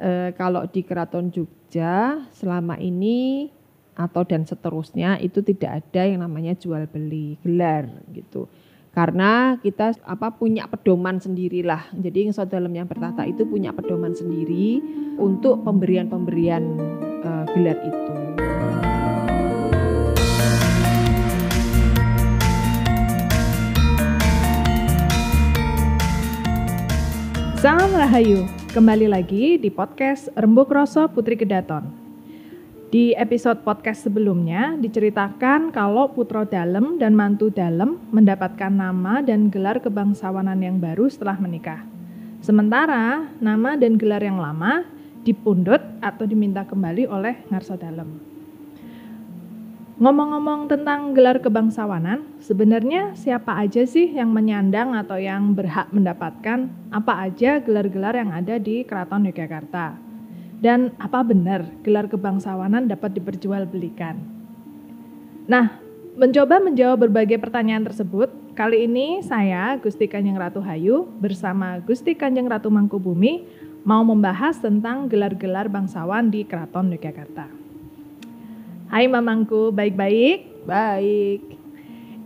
eh, 0.00 0.30
kalau 0.34 0.64
di 0.64 0.80
Keraton 0.80 1.28
Jogja 1.28 2.24
selama 2.32 2.80
ini 2.80 3.52
atau 3.92 4.24
dan 4.24 4.48
seterusnya 4.48 5.20
itu 5.20 5.44
tidak 5.44 5.84
ada 5.84 6.08
yang 6.08 6.24
namanya 6.24 6.56
jual 6.56 6.88
beli 6.88 7.36
gelar 7.44 7.86
gitu. 8.16 8.48
Karena 8.90 9.54
kita 9.62 9.94
apa 10.02 10.34
punya 10.34 10.66
pedoman 10.66 11.22
sendirilah. 11.22 11.94
Jadi 11.94 12.26
Ngso 12.26 12.42
Dalem 12.42 12.74
yang 12.74 12.88
bertata 12.90 13.22
itu 13.22 13.46
punya 13.46 13.70
pedoman 13.70 14.16
sendiri 14.16 14.82
untuk 15.20 15.62
pemberian-pemberian 15.62 16.64
eh, 17.22 17.44
gelar 17.54 17.78
itu. 17.86 18.19
Salam 27.60 27.92
Rahayu, 27.92 28.48
kembali 28.72 29.12
lagi 29.12 29.60
di 29.60 29.68
podcast 29.68 30.32
Rembuk 30.32 30.72
Roso 30.72 31.04
Putri 31.12 31.36
Kedaton. 31.36 31.92
Di 32.88 33.12
episode 33.12 33.60
podcast 33.60 34.08
sebelumnya 34.08 34.80
diceritakan 34.80 35.68
kalau 35.68 36.08
Putro 36.08 36.48
Dalem 36.48 36.96
dan 36.96 37.12
Mantu 37.12 37.52
Dalem 37.52 38.00
mendapatkan 38.16 38.72
nama 38.72 39.20
dan 39.20 39.52
gelar 39.52 39.76
kebangsawanan 39.76 40.56
yang 40.56 40.80
baru 40.80 41.12
setelah 41.12 41.36
menikah. 41.36 41.84
Sementara 42.40 43.28
nama 43.44 43.76
dan 43.76 44.00
gelar 44.00 44.24
yang 44.24 44.40
lama 44.40 44.88
dipundut 45.20 45.84
atau 46.00 46.24
diminta 46.24 46.64
kembali 46.64 47.12
oleh 47.12 47.44
Ngarso 47.52 47.76
Dalem. 47.76 48.39
Ngomong-ngomong 50.00 50.64
tentang 50.64 51.12
gelar 51.12 51.44
kebangsawanan, 51.44 52.24
sebenarnya 52.40 53.12
siapa 53.12 53.52
aja 53.52 53.84
sih 53.84 54.08
yang 54.08 54.32
menyandang 54.32 54.96
atau 54.96 55.20
yang 55.20 55.52
berhak 55.52 55.92
mendapatkan 55.92 56.72
apa 56.88 57.28
aja 57.28 57.60
gelar-gelar 57.60 58.16
yang 58.16 58.32
ada 58.32 58.56
di 58.56 58.80
Keraton 58.80 59.28
Yogyakarta? 59.28 60.00
Dan 60.56 60.96
apa 60.96 61.20
benar 61.20 61.68
gelar 61.84 62.08
kebangsawanan 62.08 62.88
dapat 62.88 63.12
diperjualbelikan? 63.12 64.16
Nah, 65.44 65.76
mencoba 66.16 66.64
menjawab 66.64 67.04
berbagai 67.04 67.36
pertanyaan 67.36 67.84
tersebut, 67.84 68.32
kali 68.56 68.88
ini 68.88 69.20
saya, 69.20 69.76
Gusti 69.76 70.08
Kanjeng 70.08 70.40
Ratu 70.40 70.64
Hayu, 70.64 71.12
bersama 71.20 71.76
Gusti 71.84 72.16
Kanjeng 72.16 72.48
Ratu 72.48 72.72
Mangkubumi, 72.72 73.44
mau 73.84 74.00
membahas 74.00 74.56
tentang 74.64 75.12
gelar-gelar 75.12 75.68
bangsawan 75.68 76.32
di 76.32 76.48
Keraton 76.48 76.88
Yogyakarta. 76.88 77.59
Hai 78.90 79.06
mamangku, 79.06 79.70
baik-baik? 79.70 80.66
Baik. 80.66 81.46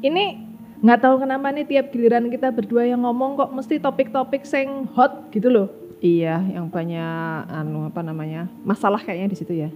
Ini 0.01 0.49
nggak 0.81 0.97
tahu 0.97 1.21
kenapa 1.21 1.53
nih 1.53 1.69
tiap 1.69 1.93
giliran 1.93 2.33
kita 2.33 2.49
berdua 2.49 2.89
yang 2.89 3.05
ngomong 3.05 3.37
kok 3.37 3.53
mesti 3.53 3.77
topik-topik 3.77 4.49
sing 4.49 4.89
hot 4.97 5.29
gitu 5.29 5.53
loh. 5.53 5.69
Iya, 6.01 6.41
yang 6.41 6.73
banyak 6.73 7.53
anu 7.53 7.93
apa 7.93 8.01
namanya? 8.01 8.49
Masalah 8.65 8.97
kayaknya 9.05 9.29
di 9.29 9.37
situ 9.37 9.53
ya. 9.53 9.69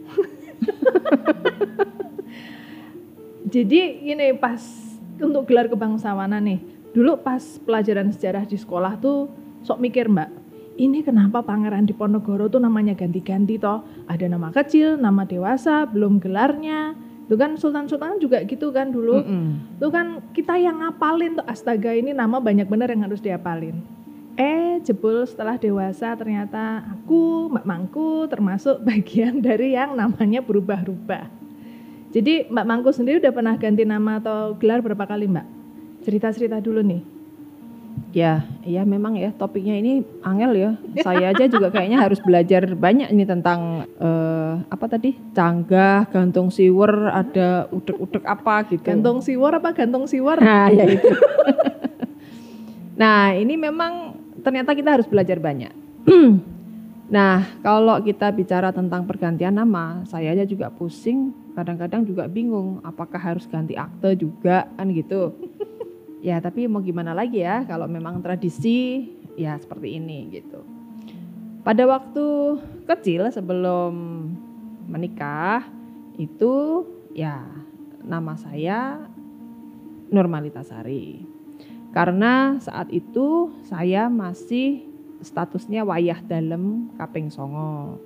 Jadi 3.53 4.09
ini 4.09 4.33
pas 4.41 4.65
untuk 5.21 5.45
gelar 5.45 5.69
kebangsawanan 5.69 6.41
nih. 6.41 6.61
Dulu 6.97 7.21
pas 7.21 7.61
pelajaran 7.69 8.17
sejarah 8.17 8.49
di 8.49 8.57
sekolah 8.57 8.97
tuh 8.97 9.29
sok 9.61 9.77
mikir 9.77 10.09
mbak, 10.09 10.33
ini 10.79 11.03
kenapa 11.03 11.43
pangeran 11.43 11.91
Diponegoro 11.91 12.47
tuh 12.47 12.63
namanya 12.63 12.95
ganti-ganti 12.95 13.59
toh? 13.59 13.83
Ada 14.07 14.31
nama 14.31 14.55
kecil, 14.55 14.95
nama 14.95 15.27
dewasa, 15.27 15.85
belum 15.91 16.23
gelarnya. 16.23 16.95
Itu 17.27 17.35
kan 17.35 17.59
sultan-sultan 17.59 18.23
juga 18.23 18.47
gitu 18.47 18.71
kan 18.71 18.95
dulu. 18.95 19.19
Mm-mm. 19.21 19.77
Itu 19.77 19.91
kan 19.91 20.23
kita 20.33 20.55
yang 20.57 20.81
ngapalin 20.81 21.37
tuh 21.37 21.47
astaga 21.51 21.93
ini 21.93 22.15
nama 22.15 22.39
banyak 22.39 22.71
bener 22.71 22.95
yang 22.95 23.05
harus 23.05 23.19
diapalin. 23.19 23.83
Eh 24.39 24.79
jebul 24.87 25.27
setelah 25.27 25.59
dewasa 25.59 26.15
ternyata 26.15 26.87
aku, 26.87 27.51
Mbak 27.51 27.67
Mangku 27.67 28.31
termasuk 28.31 28.79
bagian 28.89 29.43
dari 29.43 29.75
yang 29.75 29.99
namanya 29.99 30.41
berubah-ubah. 30.47 31.27
Jadi 32.15 32.49
Mbak 32.49 32.67
Mangku 32.71 32.95
sendiri 32.95 33.19
udah 33.19 33.35
pernah 33.35 33.59
ganti 33.59 33.83
nama 33.83 34.23
atau 34.23 34.55
gelar 34.57 34.81
berapa 34.81 35.05
kali 35.05 35.27
Mbak? 35.27 35.47
Cerita-cerita 36.07 36.63
dulu 36.63 36.81
nih. 36.87 37.18
Ya, 38.09 38.41
iya 38.65 38.89
memang 38.89 39.21
ya 39.21 39.29
topiknya 39.37 39.77
ini 39.77 40.01
angel 40.25 40.53
ya. 40.57 40.71
Saya 41.05 41.29
aja 41.37 41.45
juga 41.45 41.69
kayaknya 41.69 42.01
harus 42.09 42.17
belajar 42.25 42.65
banyak 42.73 43.13
ini 43.13 43.29
tentang 43.29 43.85
eh, 44.01 44.55
apa 44.65 44.85
tadi? 44.89 45.13
Canggah, 45.37 46.09
gantung 46.09 46.49
siwer, 46.49 47.13
ada 47.13 47.69
udek-udek 47.69 48.25
apa 48.25 48.65
gitu. 48.73 48.89
Gantung 48.89 49.21
siwar 49.21 49.61
apa 49.61 49.77
gantung 49.77 50.09
siwar? 50.09 50.41
Nah, 50.41 50.73
ya 50.73 50.89
itu. 50.89 51.09
nah, 53.01 53.37
ini 53.37 53.61
memang 53.61 54.17
ternyata 54.41 54.73
kita 54.73 54.97
harus 54.97 55.07
belajar 55.07 55.37
banyak. 55.37 55.73
nah, 57.15 57.45
kalau 57.61 58.01
kita 58.01 58.33
bicara 58.33 58.73
tentang 58.73 59.05
pergantian 59.05 59.53
nama, 59.53 60.01
saya 60.09 60.33
aja 60.33 60.49
juga 60.49 60.73
pusing, 60.73 61.37
kadang-kadang 61.53 62.09
juga 62.09 62.25
bingung 62.25 62.81
apakah 62.81 63.21
harus 63.21 63.45
ganti 63.45 63.77
akte 63.77 64.17
juga 64.17 64.65
kan 64.81 64.89
gitu. 64.97 65.37
Ya, 66.25 66.39
tapi 66.43 66.67
mau 66.67 66.83
gimana 66.83 67.13
lagi 67.13 67.43
ya 67.43 67.67
kalau 67.67 67.87
memang 67.87 68.23
tradisi 68.23 69.11
ya 69.39 69.55
seperti 69.59 69.99
ini 69.99 70.31
gitu. 70.35 70.61
Pada 71.63 71.85
waktu 71.85 72.27
kecil 72.89 73.29
sebelum 73.29 73.93
menikah 74.89 75.69
itu 76.17 76.85
ya 77.13 77.45
nama 78.03 78.35
saya 78.41 79.05
Nurmalita 80.09 80.65
Sari. 80.65 81.21
Karena 81.93 82.57
saat 82.61 82.89
itu 82.93 83.53
saya 83.69 84.09
masih 84.09 84.89
statusnya 85.21 85.85
wayah 85.85 86.21
dalam 86.25 86.93
kaping 86.97 87.29
songo. 87.29 88.01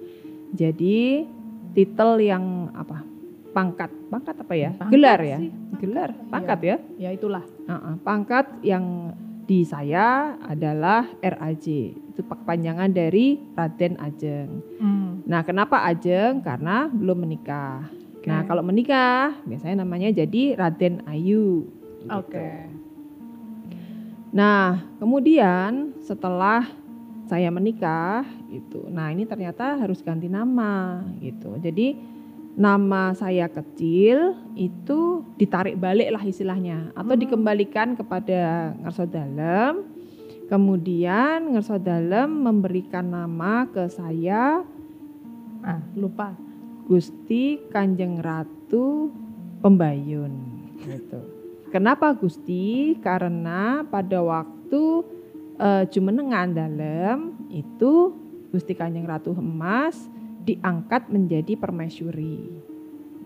Jadi 0.53 1.27
titel 1.73 2.19
yang 2.21 2.73
apa? 2.75 3.12
Pangkat, 3.53 3.91
pangkat 4.09 4.35
apa 4.35 4.55
ya? 4.57 4.71
Pangkat 4.73 4.93
Gelar 4.93 5.21
ya? 5.21 5.37
sih, 5.39 5.51
Gelar, 5.79 6.11
Iya. 6.11 6.25
pangkat 6.29 6.59
ya? 6.61 6.77
Ya 6.99 7.11
itulah. 7.13 7.45
Uh-uh, 7.63 7.95
Pangkat 8.01 8.47
yang 8.65 9.13
di 9.43 9.61
saya 9.63 10.39
adalah 10.41 11.05
RAJ. 11.21 11.67
Itu 12.13 12.21
panjangan 12.25 12.89
dari 12.89 13.37
Raden 13.53 14.01
Ajeng. 14.01 14.49
Hmm. 14.81 15.21
Nah, 15.29 15.45
kenapa 15.45 15.85
Ajeng? 15.85 16.41
Karena 16.41 16.89
belum 16.89 17.29
menikah. 17.29 17.93
Nah, 18.23 18.41
Oke. 18.41 18.49
kalau 18.49 18.63
menikah 18.63 19.35
biasanya 19.45 19.83
namanya 19.83 20.09
jadi 20.11 20.57
Raden 20.57 21.05
Ayu. 21.05 21.67
gitu. 22.01 22.09
Oke. 22.09 22.49
Nah, 24.33 24.81
kemudian 24.97 25.93
setelah 26.01 26.65
saya 27.29 27.53
menikah 27.53 28.25
gitu. 28.49 28.89
Nah, 28.89 29.13
ini 29.13 29.25
ternyata 29.25 29.77
harus 29.77 30.01
ganti 30.01 30.27
nama 30.27 31.05
gitu. 31.21 31.57
Jadi 31.61 31.97
nama 32.53 33.17
saya 33.17 33.49
kecil 33.49 34.37
itu 34.53 35.25
ditarik 35.41 35.81
balik 35.81 36.13
lah 36.13 36.21
istilahnya 36.21 36.93
atau 36.93 37.17
Hmm. 37.17 37.23
dikembalikan 37.25 37.97
kepada 37.97 38.73
Ngerso 38.77 39.09
Dalem. 39.09 39.89
Kemudian 40.53 41.57
Ngerso 41.57 41.81
Dalem 41.81 42.29
memberikan 42.45 43.09
nama 43.09 43.65
ke 43.65 43.89
saya 43.89 44.61
Ah, 45.63 45.79
lupa. 45.95 46.35
Gusti 46.91 47.55
Kanjeng 47.71 48.19
Ratu 48.19 49.15
Pembayun 49.63 50.35
gitu. 50.83 51.23
Kenapa 51.71 52.11
Gusti? 52.19 52.99
Karena 52.99 53.87
pada 53.87 54.19
waktu 54.21 55.07
eh, 55.57 55.85
Jumenengan 55.87 56.51
dalam 56.51 57.39
itu 57.47 58.11
Gusti 58.51 58.75
Kanjeng 58.75 59.07
Ratu 59.07 59.31
Emas 59.39 60.11
diangkat 60.43 61.09
menjadi 61.09 61.55
permaisuri 61.55 62.63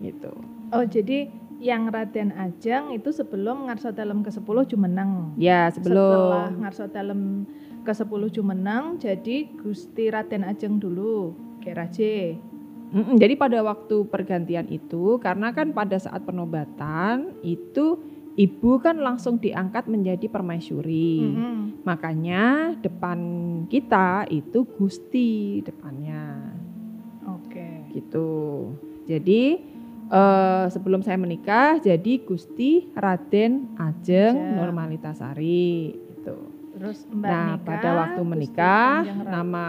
gitu. 0.01 0.33
Oh, 0.73 0.85
jadi 0.85 1.31
yang 1.57 1.89
Raden 1.89 2.33
Ajeng 2.37 2.93
itu 2.93 3.09
sebelum 3.09 3.65
Ngarso 3.65 3.89
Dalem 3.89 4.21
ke-10 4.21 4.57
Jumeneng. 4.69 5.33
Ya 5.41 5.73
Setelah 5.73 6.53
sebelum 6.53 6.61
Ngarso 6.61 6.85
Dalem 6.89 7.21
ke-10 7.81 8.21
Jumeneng 8.29 9.01
jadi 9.01 9.49
Gusti 9.57 10.13
Raden 10.13 10.45
Ajeng 10.45 10.77
dulu, 10.77 11.33
Geraje. 11.63 12.37
Mm-mm, 12.87 13.19
jadi 13.19 13.35
pada 13.35 13.59
waktu 13.67 14.07
pergantian 14.07 14.63
itu 14.71 15.19
karena 15.19 15.51
kan 15.51 15.75
pada 15.75 15.99
saat 15.99 16.23
penobatan 16.23 17.35
itu 17.43 17.99
ibu 18.39 18.79
kan 18.79 19.01
langsung 19.01 19.41
diangkat 19.41 19.89
menjadi 19.91 20.29
permaisuri. 20.31 21.19
Mm-mm. 21.25 21.83
Makanya 21.83 22.75
depan 22.79 23.19
kita 23.67 24.29
itu 24.31 24.63
Gusti 24.77 25.59
depannya. 25.65 26.26
Gitu. 27.97 28.29
Jadi 29.09 29.57
eh, 30.07 30.65
sebelum 30.69 31.01
saya 31.01 31.17
menikah 31.17 31.81
jadi 31.81 32.13
Gusti 32.21 32.87
Raden 32.93 33.73
Ajeng 33.75 34.35
Ajeng. 34.37 34.55
Nurmalitasari 34.55 35.73
itu. 35.97 36.37
Terus 36.77 37.09
Mbak 37.09 37.25
Nah, 37.25 37.57
nikah, 37.57 37.65
pada 37.65 37.89
waktu 37.97 38.21
menikah 38.21 38.93
nama 39.25 39.65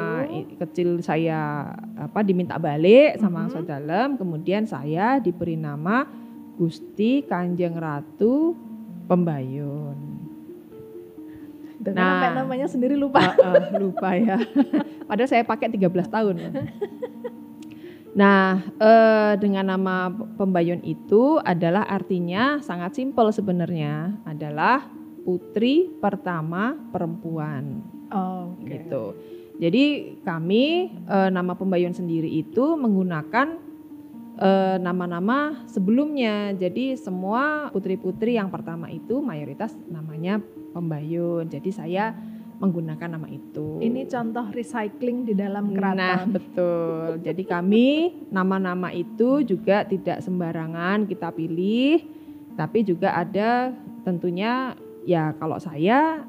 kecil 0.60 1.00
saya 1.00 1.72
apa 1.96 2.20
diminta 2.20 2.60
balik 2.60 3.16
sama 3.16 3.40
Mhm. 3.40 3.44
Angsa 3.48 3.60
Dalem, 3.64 4.08
kemudian 4.14 4.68
saya 4.68 5.16
diberi 5.16 5.56
nama 5.56 6.04
Gusti 6.54 7.24
Kanjeng 7.24 7.80
Ratu 7.80 8.52
Pembayun. 9.08 9.96
Nah. 11.88 11.94
Sampai 12.20 12.30
namanya 12.36 12.66
sendiri 12.68 12.92
lupa. 12.92 13.32
Ah, 13.40 13.56
ah, 13.56 13.78
lupa 13.80 14.12
ya. 14.12 14.36
Padahal 15.08 15.30
saya 15.30 15.46
pakai 15.46 15.72
13 15.72 16.12
tahun. 16.12 16.36
Nah, 18.16 18.64
eh, 18.80 19.34
dengan 19.36 19.76
nama 19.76 20.08
Pembayun 20.10 20.80
itu 20.86 21.36
adalah 21.44 21.84
artinya 21.84 22.62
sangat 22.64 22.96
simpel 22.96 23.28
sebenarnya, 23.28 24.16
adalah 24.24 24.88
putri 25.28 25.92
pertama 26.00 26.72
perempuan 26.88 27.84
Oh, 28.08 28.56
oke. 28.56 28.64
gitu. 28.64 29.04
Jadi 29.60 30.16
kami 30.24 30.88
eh, 31.04 31.28
nama 31.28 31.52
Pembayun 31.52 31.92
sendiri 31.92 32.30
itu 32.30 32.78
menggunakan 32.80 33.60
eh, 34.40 34.76
nama-nama 34.80 35.68
sebelumnya. 35.68 36.56
Jadi 36.56 36.96
semua 36.96 37.68
putri-putri 37.74 38.40
yang 38.40 38.48
pertama 38.48 38.88
itu 38.88 39.20
mayoritas 39.20 39.76
namanya 39.92 40.40
Pembayun. 40.72 41.50
Jadi 41.52 41.68
saya 41.74 42.16
menggunakan 42.58 43.14
nama 43.18 43.28
itu. 43.30 43.78
Ini 43.78 44.10
contoh 44.10 44.50
recycling 44.50 45.22
di 45.22 45.34
dalam 45.38 45.70
Nah, 45.70 45.74
keraton. 45.78 46.34
betul. 46.34 47.08
Jadi 47.22 47.42
kami 47.46 47.86
nama-nama 48.34 48.90
itu 48.90 49.46
juga 49.46 49.86
tidak 49.86 50.18
sembarangan 50.26 51.06
kita 51.06 51.30
pilih, 51.30 52.02
tapi 52.58 52.82
juga 52.82 53.14
ada 53.14 53.70
tentunya 54.02 54.74
ya 55.06 55.32
kalau 55.38 55.62
saya 55.62 56.26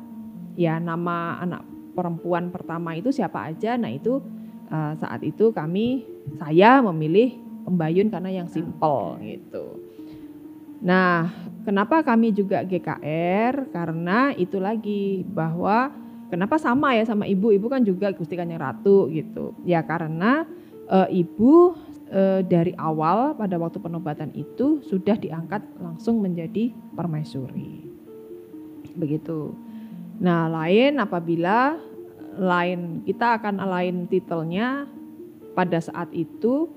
ya 0.54 0.78
nama 0.78 1.42
anak 1.42 1.66
perempuan 1.98 2.54
pertama 2.54 2.94
itu 2.94 3.10
siapa 3.10 3.50
aja. 3.50 3.74
Nah, 3.76 3.90
itu 3.90 4.22
eh, 4.70 4.94
saat 5.02 5.26
itu 5.26 5.50
kami 5.50 6.06
saya 6.38 6.80
memilih 6.86 7.50
Pembayun 7.60 8.10
karena 8.10 8.34
yang 8.34 8.50
simple 8.50 9.18
gitu. 9.22 9.78
Nah, 10.82 11.28
kenapa 11.68 12.02
kami 12.02 12.32
juga 12.34 12.64
GKR? 12.64 13.70
Karena 13.70 14.32
itu 14.34 14.58
lagi 14.58 15.22
bahwa 15.28 15.92
kenapa 16.30 16.56
sama 16.62 16.96
ya 16.96 17.04
sama 17.04 17.26
ibu? 17.26 17.52
Ibu 17.52 17.68
kan 17.68 17.82
juga 17.84 18.14
Gusti 18.14 18.38
Kanjeng 18.38 18.62
Ratu 18.62 19.10
gitu. 19.10 19.58
Ya 19.66 19.82
karena 19.84 20.46
eh, 20.88 21.26
ibu 21.26 21.76
eh, 22.10 22.42
dari 22.46 22.74
awal 22.78 23.36
pada 23.36 23.58
waktu 23.58 23.82
penobatan 23.82 24.32
itu 24.38 24.82
sudah 24.86 25.18
diangkat 25.18 25.62
langsung 25.82 26.22
menjadi 26.22 26.72
permaisuri. 26.94 27.90
Begitu. 28.96 29.54
Nah, 30.20 30.52
lain 30.52 31.00
apabila 31.00 31.80
lain 32.40 33.04
kita 33.04 33.40
akan 33.40 33.60
lain 33.60 33.96
titelnya 34.08 34.88
pada 35.56 35.80
saat 35.84 36.12
itu 36.16 36.72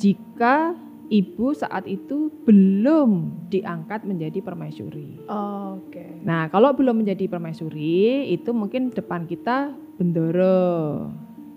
jika 0.00 0.72
ibu 1.10 1.50
saat 1.50 1.90
itu 1.90 2.30
belum 2.46 3.34
diangkat 3.50 4.06
menjadi 4.06 4.38
permaisuri. 4.38 5.18
Oh, 5.26 5.82
Oke. 5.82 6.22
Nah, 6.22 6.46
kalau 6.48 6.70
belum 6.70 7.02
menjadi 7.02 7.26
permaisuri, 7.26 8.30
itu 8.30 8.54
mungkin 8.54 8.94
depan 8.94 9.26
kita 9.26 9.74
Bendoro. 9.98 11.10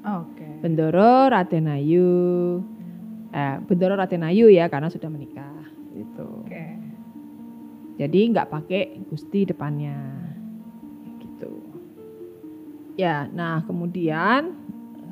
Oke. 0.03 0.59
Bendoro 0.59 1.29
Radenayu. 1.29 2.59
Eh, 3.29 3.55
Bendoro 3.69 3.93
Radenayu 3.93 4.49
ya 4.49 4.67
karena 4.67 4.89
sudah 4.89 5.07
menikah 5.07 5.63
gitu. 5.93 6.43
Oke. 6.43 6.65
Jadi 8.01 8.19
nggak 8.33 8.49
pakai 8.49 9.05
Gusti 9.05 9.45
depannya. 9.45 9.95
Gitu. 11.21 11.53
Ya, 12.97 13.29
nah 13.29 13.61
kemudian 13.69 14.62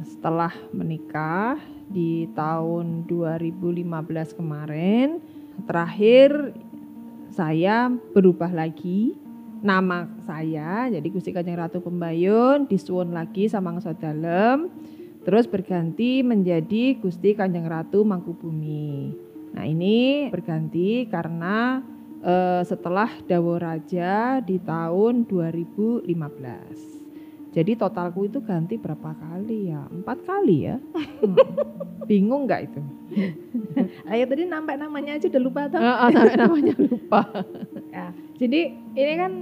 setelah 0.05 0.53
menikah 0.73 1.57
di 1.91 2.29
tahun 2.33 3.05
2015 3.05 4.37
kemarin 4.37 5.19
terakhir 5.67 6.55
saya 7.31 7.91
berubah 8.15 8.51
lagi 8.51 9.15
nama 9.61 10.09
saya 10.25 10.89
jadi 10.89 11.07
Gusti 11.11 11.29
Kanjeng 11.29 11.59
Ratu 11.59 11.79
Pembayun 11.83 12.65
disuwun 12.65 13.13
lagi 13.13 13.45
sama 13.45 13.75
Ngso 13.77 13.93
Dalem 13.93 14.71
terus 15.21 15.45
berganti 15.45 16.25
menjadi 16.25 16.97
Gusti 16.97 17.37
Kanjeng 17.37 17.69
Ratu 17.69 18.01
Mangkubumi. 18.01 19.13
Nah, 19.53 19.67
ini 19.67 20.31
berganti 20.33 21.05
karena 21.05 21.83
eh, 22.25 22.63
setelah 22.65 23.11
Dawo 23.29 23.59
Raja 23.61 24.41
di 24.41 24.57
tahun 24.57 25.29
2015. 25.29 27.00
Jadi 27.51 27.75
totalku 27.75 28.31
itu 28.31 28.39
ganti 28.39 28.79
berapa 28.79 29.11
kali 29.11 29.75
ya? 29.75 29.83
Empat 29.91 30.23
kali 30.23 30.71
ya. 30.71 30.79
Hmm. 30.95 31.35
Bingung 32.07 32.47
nggak 32.47 32.71
itu? 32.71 32.81
Ayo 34.11 34.23
tadi 34.23 34.47
nampak 34.47 34.79
namanya 34.79 35.19
aja 35.19 35.27
udah 35.27 35.43
lupa 35.43 35.61
tuh. 35.67 35.83
Heeh, 35.83 36.07
sampai 36.15 36.37
namanya 36.39 36.75
lupa. 36.79 37.21
Ya, 37.91 38.15
jadi 38.39 38.71
ini 38.95 39.13
kan 39.19 39.33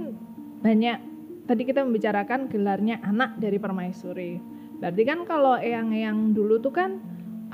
banyak 0.58 0.98
tadi 1.46 1.62
kita 1.62 1.86
membicarakan 1.86 2.50
gelarnya 2.50 2.98
anak 2.98 3.38
dari 3.38 3.62
permaisuri. 3.62 4.42
Berarti 4.82 5.02
kan 5.06 5.22
kalau 5.22 5.54
yang 5.62 5.94
yang 5.94 6.34
dulu 6.34 6.58
tuh 6.58 6.74
kan 6.74 6.98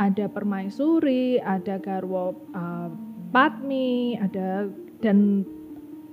ada 0.01 0.25
permaisuri, 0.25 1.37
ada 1.37 1.77
garwo 1.77 2.33
uh, 2.57 2.89
patmi, 3.29 4.17
ada 4.17 4.73
dan 5.05 5.45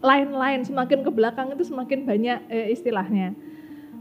lain-lain 0.04 0.68
semakin 0.68 1.00
ke 1.00 1.12
belakang 1.16 1.56
itu 1.56 1.64
semakin 1.64 2.04
banyak 2.04 2.44
eh, 2.52 2.68
istilahnya. 2.76 3.32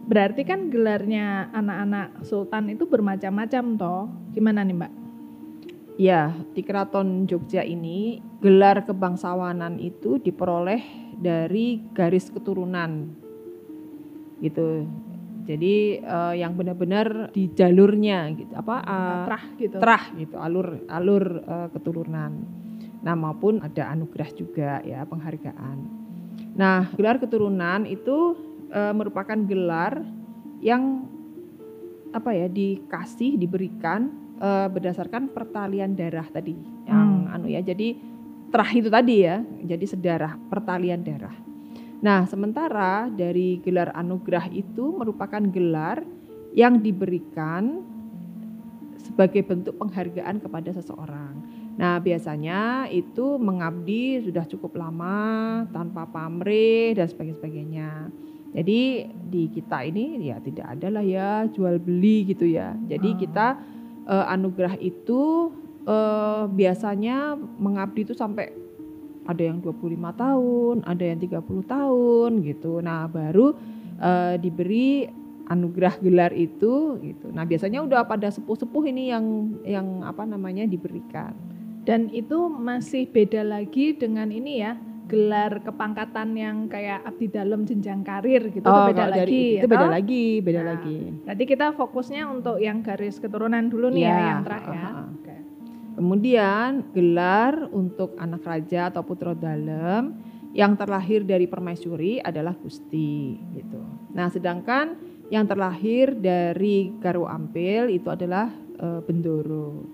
Berarti 0.02 0.42
kan 0.42 0.66
gelarnya 0.66 1.50
anak-anak 1.54 2.26
sultan 2.26 2.74
itu 2.74 2.90
bermacam-macam 2.90 3.64
toh. 3.78 4.04
Gimana 4.34 4.66
nih, 4.66 4.74
Mbak? 4.74 4.92
Ya, 6.00 6.34
di 6.56 6.64
Keraton 6.64 7.28
Jogja 7.28 7.62
ini 7.62 8.18
gelar 8.42 8.82
kebangsawanan 8.82 9.78
itu 9.78 10.18
diperoleh 10.18 10.82
dari 11.14 11.78
garis 11.94 12.32
keturunan. 12.32 13.14
Gitu. 14.42 14.88
Jadi 15.42 16.02
eh, 16.02 16.34
yang 16.38 16.54
benar-benar 16.54 17.30
di 17.34 17.50
jalurnya 17.50 18.30
gitu 18.34 18.54
apa 18.54 18.76
eh, 18.82 19.22
Terah 19.26 19.44
gitu. 19.58 19.76
terah 19.78 20.04
gitu, 20.18 20.36
alur 20.38 20.82
alur 20.90 21.24
eh, 21.42 21.68
keturunan. 21.70 22.32
Nah, 23.02 23.14
maupun 23.18 23.58
ada 23.58 23.90
anugerah 23.90 24.30
juga 24.34 24.78
ya, 24.86 25.02
penghargaan. 25.02 25.78
Nah, 26.54 26.86
gelar 26.94 27.18
keturunan 27.18 27.82
itu 27.82 28.38
eh, 28.72 28.92
merupakan 28.96 29.36
gelar 29.44 30.00
yang 30.64 31.06
apa 32.12 32.32
ya 32.32 32.48
dikasih 32.48 33.36
diberikan 33.36 34.08
eh, 34.40 34.68
berdasarkan 34.72 35.30
pertalian 35.30 35.92
darah 35.92 36.26
tadi. 36.32 36.56
Yang 36.88 37.08
anu 37.32 37.46
ya 37.48 37.60
jadi 37.60 37.88
terah 38.52 38.70
itu 38.76 38.88
tadi 38.92 39.16
ya 39.24 39.40
jadi 39.64 39.84
sedarah 39.84 40.36
pertalian 40.48 41.00
darah. 41.04 41.36
Nah 42.02 42.26
sementara 42.26 43.06
dari 43.08 43.62
gelar 43.62 43.94
anugerah 43.94 44.50
itu 44.52 44.92
merupakan 44.92 45.40
gelar 45.40 46.02
yang 46.52 46.82
diberikan 46.82 47.80
sebagai 49.00 49.42
bentuk 49.42 49.74
penghargaan 49.80 50.38
kepada 50.38 50.70
seseorang. 50.76 51.34
Nah 51.80 51.96
biasanya 51.98 52.86
itu 52.92 53.40
mengabdi 53.40 54.20
sudah 54.20 54.44
cukup 54.44 54.76
lama 54.76 55.64
tanpa 55.72 56.04
pamrih 56.04 56.92
dan 56.92 57.08
sebagainya 57.08 58.12
jadi 58.52 59.08
di 59.08 59.48
kita 59.48 59.80
ini 59.88 60.28
ya 60.28 60.36
tidak 60.36 60.76
ada 60.76 60.88
lah 60.92 61.04
ya 61.04 61.48
jual 61.48 61.80
beli 61.80 62.28
gitu 62.28 62.44
ya. 62.44 62.76
Jadi 62.84 63.16
Ah. 63.16 63.18
kita 63.18 63.46
eh, 64.02 64.26
anugerah 64.28 64.76
itu 64.76 65.50
eh, 65.88 66.44
biasanya 66.52 67.34
mengabdi 67.38 68.04
itu 68.04 68.14
sampai 68.14 68.52
ada 69.22 69.42
yang 69.42 69.62
25 69.62 70.12
tahun, 70.12 70.82
ada 70.84 71.04
yang 71.06 71.18
30 71.22 71.62
tahun 71.64 72.30
gitu. 72.44 72.82
Nah, 72.84 73.08
baru 73.08 73.56
eh, 74.02 74.36
diberi 74.36 75.08
anugerah 75.48 75.98
gelar 75.98 76.32
itu 76.36 77.00
gitu. 77.00 77.32
Nah, 77.32 77.48
biasanya 77.48 77.82
udah 77.82 78.04
pada 78.04 78.28
sepuh-sepuh 78.28 78.84
ini 78.92 79.10
yang 79.10 79.26
yang 79.64 80.04
apa 80.04 80.28
namanya 80.28 80.68
diberikan. 80.68 81.32
Dan 81.82 82.12
itu 82.14 82.46
masih 82.46 83.10
beda 83.10 83.42
lagi 83.42 83.96
dengan 83.98 84.30
ini 84.30 84.62
ya, 84.62 84.78
gelar 85.04 85.60
kepangkatan 85.60 86.32
yang 86.32 86.56
kayak 86.66 87.02
abdi 87.02 87.26
dalam 87.26 87.62
jenjang 87.62 88.00
karir 88.00 88.48
gitu 88.48 88.62
tuh 88.62 88.72
beda 88.88 89.02
kalau 89.02 89.12
Oh, 89.12 89.18
dari 89.18 89.28
lagi. 89.28 89.44
itu 89.52 89.58
ya 89.58 89.68
beda 89.68 89.78
toh? 89.78 89.90
lagi, 89.90 90.26
beda 90.40 90.56
Nah, 90.56 90.68
lagi. 90.68 90.98
Berarti 91.22 91.44
kita 91.44 91.66
fokusnya 91.72 92.22
untuk 92.26 92.56
yang 92.58 92.78
garis 92.80 93.16
keturunan 93.16 93.64
dulu 93.66 93.86
nih 93.88 94.02
ya, 94.02 94.08
Iya, 94.08 94.24
yang 94.28 94.42
terakhir. 94.42 94.72
ya. 94.72 94.80
ah, 94.80 94.92
ah. 94.94 95.06
Oke. 95.12 95.34
Kemudian 95.92 96.68
gelar 96.90 97.54
untuk 97.70 98.16
anak 98.16 98.42
raja 98.42 98.88
atau 98.88 99.02
putra 99.02 99.32
dalam 99.32 100.16
yang 100.52 100.72
terlahir 100.72 101.22
dari 101.22 101.44
permaisuri 101.44 102.16
adalah 102.18 102.52
Gusti 102.54 103.36
gitu. 103.52 103.80
Nah, 104.10 104.28
sedangkan 104.28 104.96
yang 105.28 105.44
terlahir 105.44 106.12
dari 106.14 106.92
Garwo 106.96 107.24
Ampil 107.24 107.88
itu 107.90 108.08
adalah 108.08 108.48
eh, 108.74 109.00
Bendoro. 109.00 109.84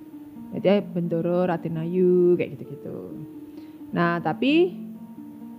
Jadi 0.50 0.80
Bendoro 0.86 1.44
Ratenayu 1.44 2.32
kayak 2.34 2.50
gitu-gitu. 2.54 2.98
Nah, 3.90 4.18
tapi 4.18 4.72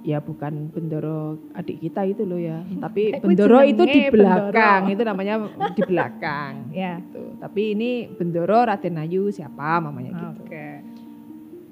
ya 0.01 0.17
bukan 0.17 0.71
Bendoro 0.71 1.35
adik 1.51 1.79
kita 1.79 2.03
itu 2.03 2.23
loh 2.23 2.37
ya, 2.37 2.63
tapi 2.83 3.11
Eh, 3.11 3.19
Bendoro 3.19 3.59
itu 3.61 3.83
di 3.83 4.07
belakang, 4.07 4.87
Bendoro. 4.87 4.93
itu 4.95 5.01
namanya 5.03 5.33
di 5.69 5.81
belakang 5.83 6.53
Ya. 6.73 6.99
gitu. 6.99 7.35
Tapi 7.37 7.61
ini 7.73 7.89
Bendoro 8.07 8.63
Ratenayu 8.63 9.27
siapa 9.29 9.79
mamanya 9.79 10.11
gitu. 10.13 10.43
Oke. 10.43 10.67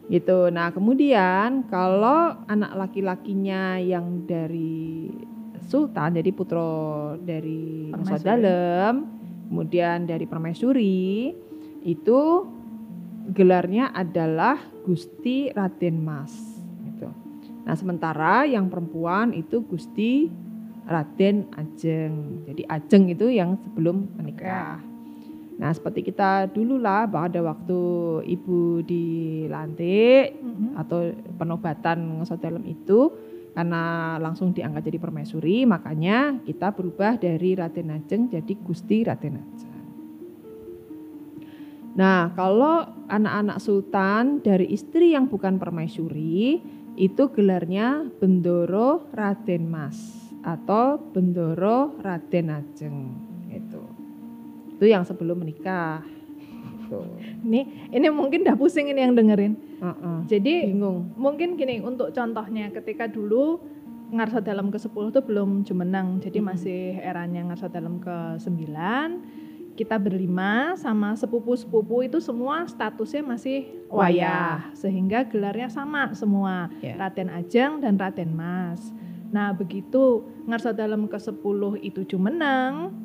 Gitu. 0.07 0.39
Nah, 0.49 0.71
kemudian 0.71 1.67
kalau 1.67 2.31
anak 2.45 2.71
laki-lakinya 2.73 3.75
yang 3.75 4.23
dari 4.23 5.11
sultan 5.63 6.15
jadi 6.15 6.31
putra 6.31 6.63
dari. 7.17 7.91
Nusa 7.91 8.15
Dalem 8.17 9.03
kemudian 9.47 10.03
dari 10.03 10.23
permaisuri 10.23 11.31
itu 11.81 12.19
gelarnya 13.29 13.91
adalah 13.91 14.55
Gusti 14.83 15.51
Raden 15.51 15.99
Mas. 15.99 16.56
Nah, 17.67 17.75
sementara 17.75 18.47
yang 18.47 18.71
perempuan 18.71 19.35
itu 19.35 19.59
Gusti 19.67 20.31
Raden 20.87 21.51
Ajeng. 21.51 22.47
Jadi 22.47 22.63
Ajeng 22.63 23.11
itu 23.11 23.27
yang 23.27 23.59
sebelum 23.59 24.07
menikah. 24.15 24.79
Nah, 25.59 25.75
seperti 25.75 26.07
kita 26.07 26.47
dulu 26.47 26.79
lah 26.79 27.03
pada 27.11 27.43
waktu 27.43 27.79
ibu 28.23 28.79
dilantik 28.87 30.39
Mhm. 30.39 30.79
atau 30.79 31.11
penobatan 31.35 32.23
ngesot 32.23 32.39
dalam 32.39 32.63
itu 32.63 33.11
karena 33.51 34.15
langsung 34.21 34.53
diangkat 34.53 34.87
jadi 34.87 35.01
permaisuri, 35.01 35.65
makanya 35.65 36.39
kita 36.45 36.71
berubah 36.71 37.17
dari 37.17 37.57
Raden 37.57 37.89
Ajeng 37.89 38.29
jadi 38.29 38.53
Gusti 38.63 39.01
Raden 39.01 39.43
Ajeng. 39.43 39.75
Nah, 41.97 42.29
kalau 42.37 42.85
anak-anak 43.09 43.57
sultan 43.57 44.45
dari 44.45 44.69
istri 44.69 45.17
yang 45.17 45.25
bukan 45.25 45.57
permaisuri 45.57 46.61
itu 46.97 47.29
gelarnya 47.29 48.09
Bendoro 48.17 49.05
Raden 49.13 49.69
Mas 49.69 49.97
atau 50.41 50.97
Bendoro 50.97 51.93
Raden 52.01 52.49
Ajeng 52.49 52.97
gitu. 53.53 53.85
Itu 54.73 54.85
yang 54.89 55.05
sebelum 55.05 55.45
menikah. 55.45 56.01
Gitu. 56.81 56.99
Ini 57.45 57.93
ini 57.93 58.07
mungkin 58.09 58.41
udah 58.41 58.57
pusing 58.57 58.89
ini 58.89 59.05
yang 59.05 59.13
dengerin. 59.13 59.53
Heeh. 59.77 60.17
Jadi 60.25 60.73
Bingung. 60.73 61.13
mungkin 61.13 61.53
gini 61.53 61.79
untuk 61.85 62.09
contohnya 62.11 62.73
ketika 62.73 63.05
dulu 63.05 63.61
Ngarsa 64.07 64.39
dalam 64.39 64.71
ke-10 64.71 65.11
itu 65.11 65.19
belum 65.19 65.67
Jumeneng. 65.67 66.23
Jadi 66.23 66.39
Mhm. 66.39 66.45
masih 66.47 66.95
eranya 67.03 67.43
Ngarsa 67.51 67.67
dalam 67.67 67.99
ke-9. 67.99 68.71
Kita 69.77 70.01
berlima 70.01 70.73
sama 70.73 71.13
sepupu-sepupu 71.13 72.01
itu 72.01 72.17
semua 72.17 72.65
statusnya 72.65 73.21
masih 73.21 73.85
wayah 73.93 74.73
sehingga 74.73 75.21
gelarnya 75.29 75.69
sama 75.69 76.17
semua. 76.17 76.73
Ya. 76.81 76.97
Raden 76.97 77.29
Ajeng 77.29 77.77
dan 77.85 77.93
Raden 78.01 78.33
Mas. 78.33 78.89
Nah, 79.29 79.53
begitu 79.53 80.25
Ngarsa 80.49 80.73
dalam 80.73 81.05
ke-10 81.05 81.83
itu 81.83 82.01
Jumeneng, 82.09 82.95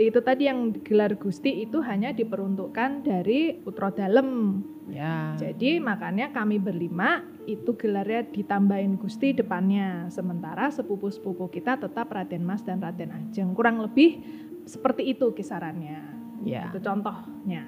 itu 0.00 0.16
tadi 0.24 0.48
yang 0.48 0.72
gelar 0.80 1.12
Gusti 1.20 1.60
itu 1.60 1.84
hanya 1.84 2.16
diperuntukkan 2.16 3.04
dari 3.04 3.60
Putra 3.60 3.92
Dalem. 3.92 4.64
Ya. 4.88 5.36
Jadi 5.36 5.76
makanya 5.76 6.32
kami 6.32 6.56
berlima 6.56 7.20
itu 7.44 7.76
gelarnya 7.76 8.24
ditambahin 8.24 8.96
Gusti 8.96 9.36
depannya. 9.36 10.08
Sementara 10.08 10.72
sepupu-sepupu 10.72 11.52
kita 11.52 11.76
tetap 11.76 12.08
Raden 12.08 12.48
Mas 12.48 12.64
dan 12.64 12.80
Raden 12.80 13.12
Ajeng. 13.12 13.52
Kurang 13.52 13.84
lebih 13.84 14.24
seperti 14.70 15.02
itu 15.10 15.34
kisarannya. 15.34 15.98
Ya. 16.46 16.70
Itu 16.70 16.78
contohnya. 16.78 17.66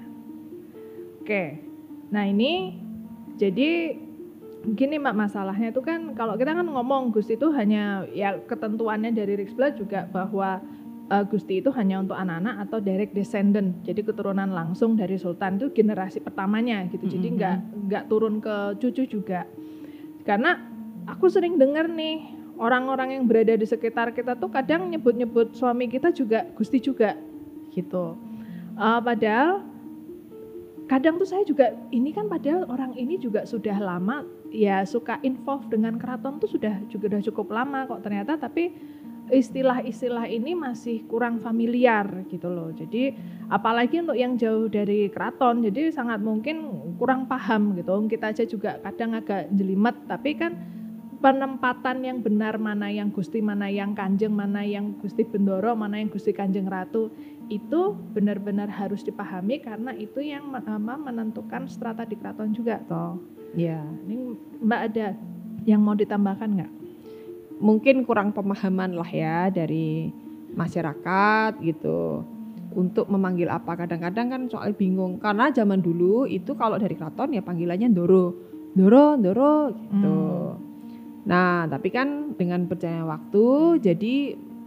Oke. 1.19 1.59
Nah 2.15 2.23
ini 2.23 2.79
jadi 3.35 3.99
gini 4.63 4.95
Mbak 4.95 5.15
masalahnya 5.19 5.75
itu 5.75 5.83
kan 5.83 6.15
kalau 6.15 6.39
kita 6.39 6.55
kan 6.55 6.63
ngomong 6.63 7.11
Gusti 7.11 7.35
itu 7.35 7.51
hanya 7.51 8.07
ya 8.15 8.39
ketentuannya 8.39 9.11
dari 9.11 9.35
Riksbla 9.35 9.75
juga 9.75 10.07
bahwa 10.07 10.63
eh, 11.11 11.25
Gusti 11.27 11.59
itu 11.59 11.67
hanya 11.75 11.99
untuk 11.99 12.15
anak-anak 12.15 12.63
atau 12.69 12.79
direct 12.79 13.11
descendant. 13.11 13.83
Jadi 13.83 14.07
keturunan 14.07 14.47
langsung 14.47 14.95
dari 14.95 15.19
sultan 15.19 15.59
itu 15.59 15.75
generasi 15.75 16.23
pertamanya 16.23 16.87
gitu. 16.87 17.03
Jadi 17.11 17.27
Mhm. 17.27 17.35
nggak 17.35 17.55
nggak 17.91 18.03
turun 18.07 18.39
ke 18.39 18.79
cucu 18.79 19.03
juga. 19.19 19.43
Karena 20.23 20.55
aku 21.03 21.27
sering 21.27 21.59
dengar 21.59 21.91
nih 21.91 22.42
orang-orang 22.63 23.19
yang 23.19 23.27
berada 23.27 23.59
di 23.59 23.67
sekitar 23.67 24.15
kita 24.15 24.39
tuh 24.39 24.47
kadang 24.47 24.87
nyebut-nyebut 24.87 25.51
suami 25.51 25.91
kita 25.91 26.15
juga 26.15 26.47
Gusti 26.55 26.79
juga 26.79 27.19
gitu. 27.75 28.15
Eh, 28.79 28.99
padahal 29.03 29.67
kadang 30.87 31.19
tuh 31.19 31.27
saya 31.27 31.43
juga 31.43 31.75
ini 31.91 32.15
kan 32.15 32.31
padahal 32.31 32.63
orang 32.71 32.95
ini 32.95 33.19
juga 33.19 33.43
sudah 33.43 33.75
lama 33.79 34.23
ya 34.53 34.87
suka 34.87 35.19
involve 35.25 35.67
dengan 35.67 35.99
keraton 35.99 36.39
tuh 36.39 36.47
sudah 36.47 36.79
juga 36.87 37.11
udah 37.17 37.23
cukup 37.23 37.47
lama 37.51 37.89
kok 37.89 38.03
ternyata 38.05 38.37
tapi 38.37 38.71
istilah-istilah 39.31 40.27
ini 40.27 40.51
masih 40.51 41.07
kurang 41.07 41.39
familiar 41.39 42.05
gitu 42.27 42.51
loh. 42.51 42.69
Jadi 42.75 43.15
apalagi 43.47 44.03
untuk 44.03 44.19
yang 44.19 44.35
jauh 44.35 44.67
dari 44.67 45.07
keraton 45.07 45.63
jadi 45.63 45.91
sangat 45.91 46.19
mungkin 46.19 46.67
kurang 46.99 47.25
paham 47.27 47.75
gitu. 47.79 47.93
Kita 48.07 48.35
aja 48.35 48.43
juga 48.43 48.77
kadang 48.83 49.15
agak 49.15 49.47
jelimet 49.55 49.95
tapi 50.07 50.35
kan 50.35 50.53
penempatan 51.23 52.03
yang 52.03 52.19
benar 52.19 52.59
mana 52.59 52.91
yang 52.91 53.07
Gusti 53.07 53.39
mana 53.39 53.71
yang 53.71 53.95
Kanjeng 53.95 54.35
mana 54.35 54.67
yang 54.67 54.91
Gusti 54.99 55.23
Bendoro 55.23 55.71
mana 55.71 56.03
yang 56.03 56.11
Gusti 56.11 56.35
Kanjeng 56.35 56.67
Ratu 56.67 57.07
itu 57.47 57.95
benar-benar 58.11 58.67
harus 58.67 59.07
dipahami 59.07 59.63
karena 59.63 59.95
itu 59.95 60.19
yang 60.19 60.51
menentukan 60.51 61.71
strata 61.71 62.03
di 62.03 62.19
keraton 62.19 62.51
juga 62.51 62.83
toh. 62.83 63.23
Ya. 63.55 63.79
Ini 64.03 64.35
Mbak 64.63 64.81
ada 64.91 65.07
yang 65.63 65.79
mau 65.79 65.95
ditambahkan 65.95 66.49
nggak? 66.59 66.73
mungkin 67.63 68.03
kurang 68.03 68.35
pemahaman 68.35 68.91
lah 68.91 69.07
ya 69.07 69.47
dari 69.47 70.11
masyarakat 70.51 71.63
gitu 71.63 72.27
untuk 72.75 73.07
memanggil 73.07 73.47
apa 73.47 73.79
kadang-kadang 73.79 74.27
kan 74.27 74.41
soal 74.51 74.75
bingung 74.75 75.21
karena 75.21 75.47
zaman 75.53 75.79
dulu 75.79 76.25
itu 76.27 76.57
kalau 76.59 76.75
dari 76.75 76.99
keraton 76.99 77.31
ya 77.31 77.39
panggilannya 77.39 77.87
Ndoro 77.93 78.25
Ndoro 78.75 79.05
Ndoro 79.15 79.55
gitu 79.71 79.93
Hmm. 80.03 80.52
Nah 81.23 81.65
tapi 81.71 81.87
kan 81.87 82.35
dengan 82.35 82.67
berjalannya 82.67 83.07
waktu 83.07 83.45
jadi 83.79 84.15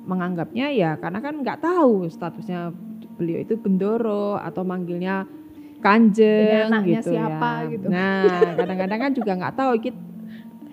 menganggapnya 0.06 0.66
ya 0.72 0.96
karena 0.96 1.20
kan 1.20 1.44
nggak 1.44 1.60
tahu 1.60 2.08
statusnya 2.08 2.72
beliau 3.16 3.42
itu 3.42 3.58
Bendoro 3.60 4.40
atau 4.40 4.62
manggilnya 4.64 5.28
Kanjeng 5.76 6.72
anaknya 6.72 7.04
gitu 7.04 7.12
siapa 7.12 7.68
ya. 7.68 7.70
gitu. 7.76 7.86
Nah, 7.92 8.56
kadang-kadang 8.56 8.98
kan 8.98 9.12
juga 9.12 9.32
nggak 9.36 9.54
tahu 9.60 9.72
gitu 9.84 10.00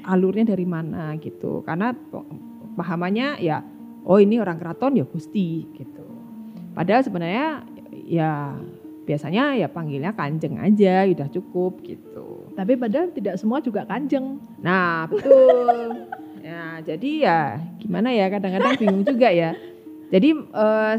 alurnya 0.04 0.56
dari 0.56 0.68
mana 0.68 1.16
gitu 1.20 1.64
karena 1.64 1.96
pahamannya 2.76 3.40
ya 3.40 3.64
oh 4.04 4.20
ini 4.20 4.38
orang 4.40 4.60
keraton 4.60 5.00
ya 5.00 5.06
Gusti 5.08 5.64
gitu 5.76 6.06
padahal 6.76 7.02
sebenarnya 7.08 7.64
ya 8.04 8.60
biasanya 9.04 9.56
ya 9.60 9.68
panggilnya 9.72 10.16
kanjeng 10.16 10.60
aja 10.60 11.08
udah 11.08 11.28
cukup 11.32 11.80
gitu 11.84 12.33
Tapi 12.54 12.78
padahal 12.78 13.10
tidak 13.10 13.42
semua 13.42 13.58
juga 13.60 13.82
kanjeng. 13.86 14.38
nah 14.62 15.10
betul 15.10 16.06
ya 16.48 16.84
jadi 16.84 17.10
ya 17.24 17.40
gimana 17.80 18.12
ya 18.12 18.28
kadang-kadang 18.28 18.76
bingung 18.78 19.04
juga 19.08 19.32
ya 19.32 19.56
jadi 20.12 20.36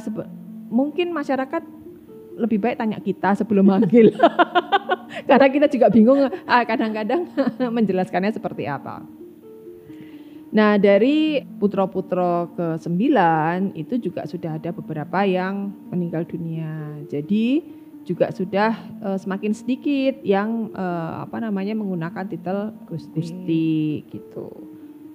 sebe- 0.01 0.31
mungkin 0.73 1.13
masyarakat 1.15 1.63
lebih 2.35 2.59
baik 2.59 2.81
tanya 2.81 2.99
kita 2.99 3.39
sebelum 3.39 3.71
manggil 3.71 4.11
karena 5.29 5.47
kita 5.47 5.67
juga 5.71 5.87
bingung 5.93 6.27
ah, 6.27 6.65
kadang-kadang 6.67 7.31
menjelaskannya 7.77 8.35
seperti 8.35 8.67
apa. 8.67 9.07
Nah 10.55 10.79
dari 10.79 11.43
putra-putra 11.59 12.47
ke 12.55 12.67
sembilan 12.79 13.75
itu 13.75 13.99
juga 13.99 14.23
sudah 14.27 14.59
ada 14.59 14.71
beberapa 14.71 15.27
yang 15.27 15.71
meninggal 15.91 16.27
dunia. 16.27 17.03
Jadi 17.11 17.63
juga 18.05 18.31
sudah 18.31 18.77
eh, 19.01 19.19
semakin 19.19 19.53
sedikit 19.57 20.21
yang 20.23 20.71
eh, 20.77 21.13
apa 21.25 21.41
namanya 21.41 21.73
menggunakan 21.73 22.29
titel 22.29 22.77
Gusti. 22.87 23.17
Gusti 23.17 23.69
gitu. 24.13 24.49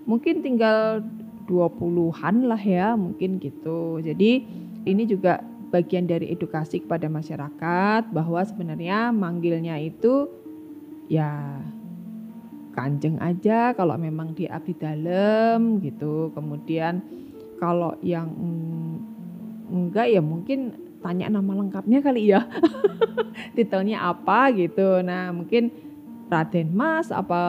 Mungkin 0.09 0.41
tinggal 0.41 1.05
20-an 1.45 2.35
lah 2.49 2.61
ya 2.61 2.97
mungkin 2.97 3.37
gitu. 3.37 4.01
Jadi 4.01 4.45
ini 4.89 5.03
juga 5.05 5.41
bagian 5.69 6.09
dari 6.09 6.33
edukasi 6.33 6.81
kepada 6.81 7.05
masyarakat 7.05 8.09
bahwa 8.09 8.41
sebenarnya 8.41 9.13
manggilnya 9.13 9.77
itu 9.77 10.25
ya 11.05 11.61
kanjeng 12.73 13.21
aja 13.21 13.73
kalau 13.77 13.97
memang 13.97 14.33
di 14.33 14.49
abdi 14.49 14.73
dalam 14.73 15.77
gitu. 15.81 16.33
Kemudian 16.33 17.05
kalau 17.61 17.93
yang 18.01 18.29
mm, 18.33 18.95
enggak 19.69 20.09
ya 20.09 20.21
mungkin 20.25 20.88
tanya 20.99 21.27
nama 21.31 21.51
lengkapnya 21.55 21.99
kali 22.03 22.31
ya. 22.31 22.43
Titelnya 23.55 24.03
apa 24.07 24.51
gitu. 24.55 24.99
Nah, 25.03 25.31
mungkin 25.31 25.71
Raden 26.29 26.69
Mas 26.75 27.09
apa 27.09 27.41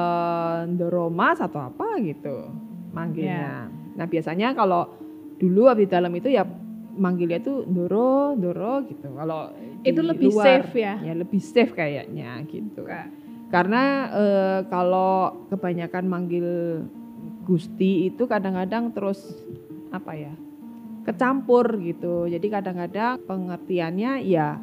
Ndoro 0.65 1.13
Mas 1.13 1.39
atau 1.39 1.61
apa 1.61 2.01
gitu 2.01 2.49
manggilnya. 2.91 3.69
Nah, 3.95 4.07
biasanya 4.09 4.57
kalau 4.57 4.89
dulu 5.37 5.69
abdi 5.69 5.87
dalam 5.89 6.13
itu 6.17 6.33
ya 6.33 6.45
manggilnya 6.97 7.39
itu 7.39 7.65
Ndoro, 7.69 8.35
Ndoro 8.35 8.87
gitu. 8.89 9.09
Kalau 9.15 9.53
Itu 9.81 10.01
lebih 10.05 10.29
luar, 10.33 10.61
safe 10.61 10.77
ya. 10.77 10.95
Ya 11.01 11.15
lebih 11.17 11.41
safe 11.41 11.73
kayaknya 11.73 12.41
gitu. 12.49 12.85
Karena 13.51 13.83
eh, 14.13 14.59
kalau 14.69 15.47
kebanyakan 15.51 16.05
manggil 16.07 16.49
Gusti 17.49 18.07
itu 18.13 18.29
kadang-kadang 18.29 18.93
terus 18.93 19.25
apa 19.91 20.15
ya? 20.15 20.33
Kecampur 21.05 21.81
gitu. 21.81 22.29
Jadi 22.29 22.47
kadang-kadang 22.51 23.21
pengertiannya 23.25 24.25
ya 24.25 24.59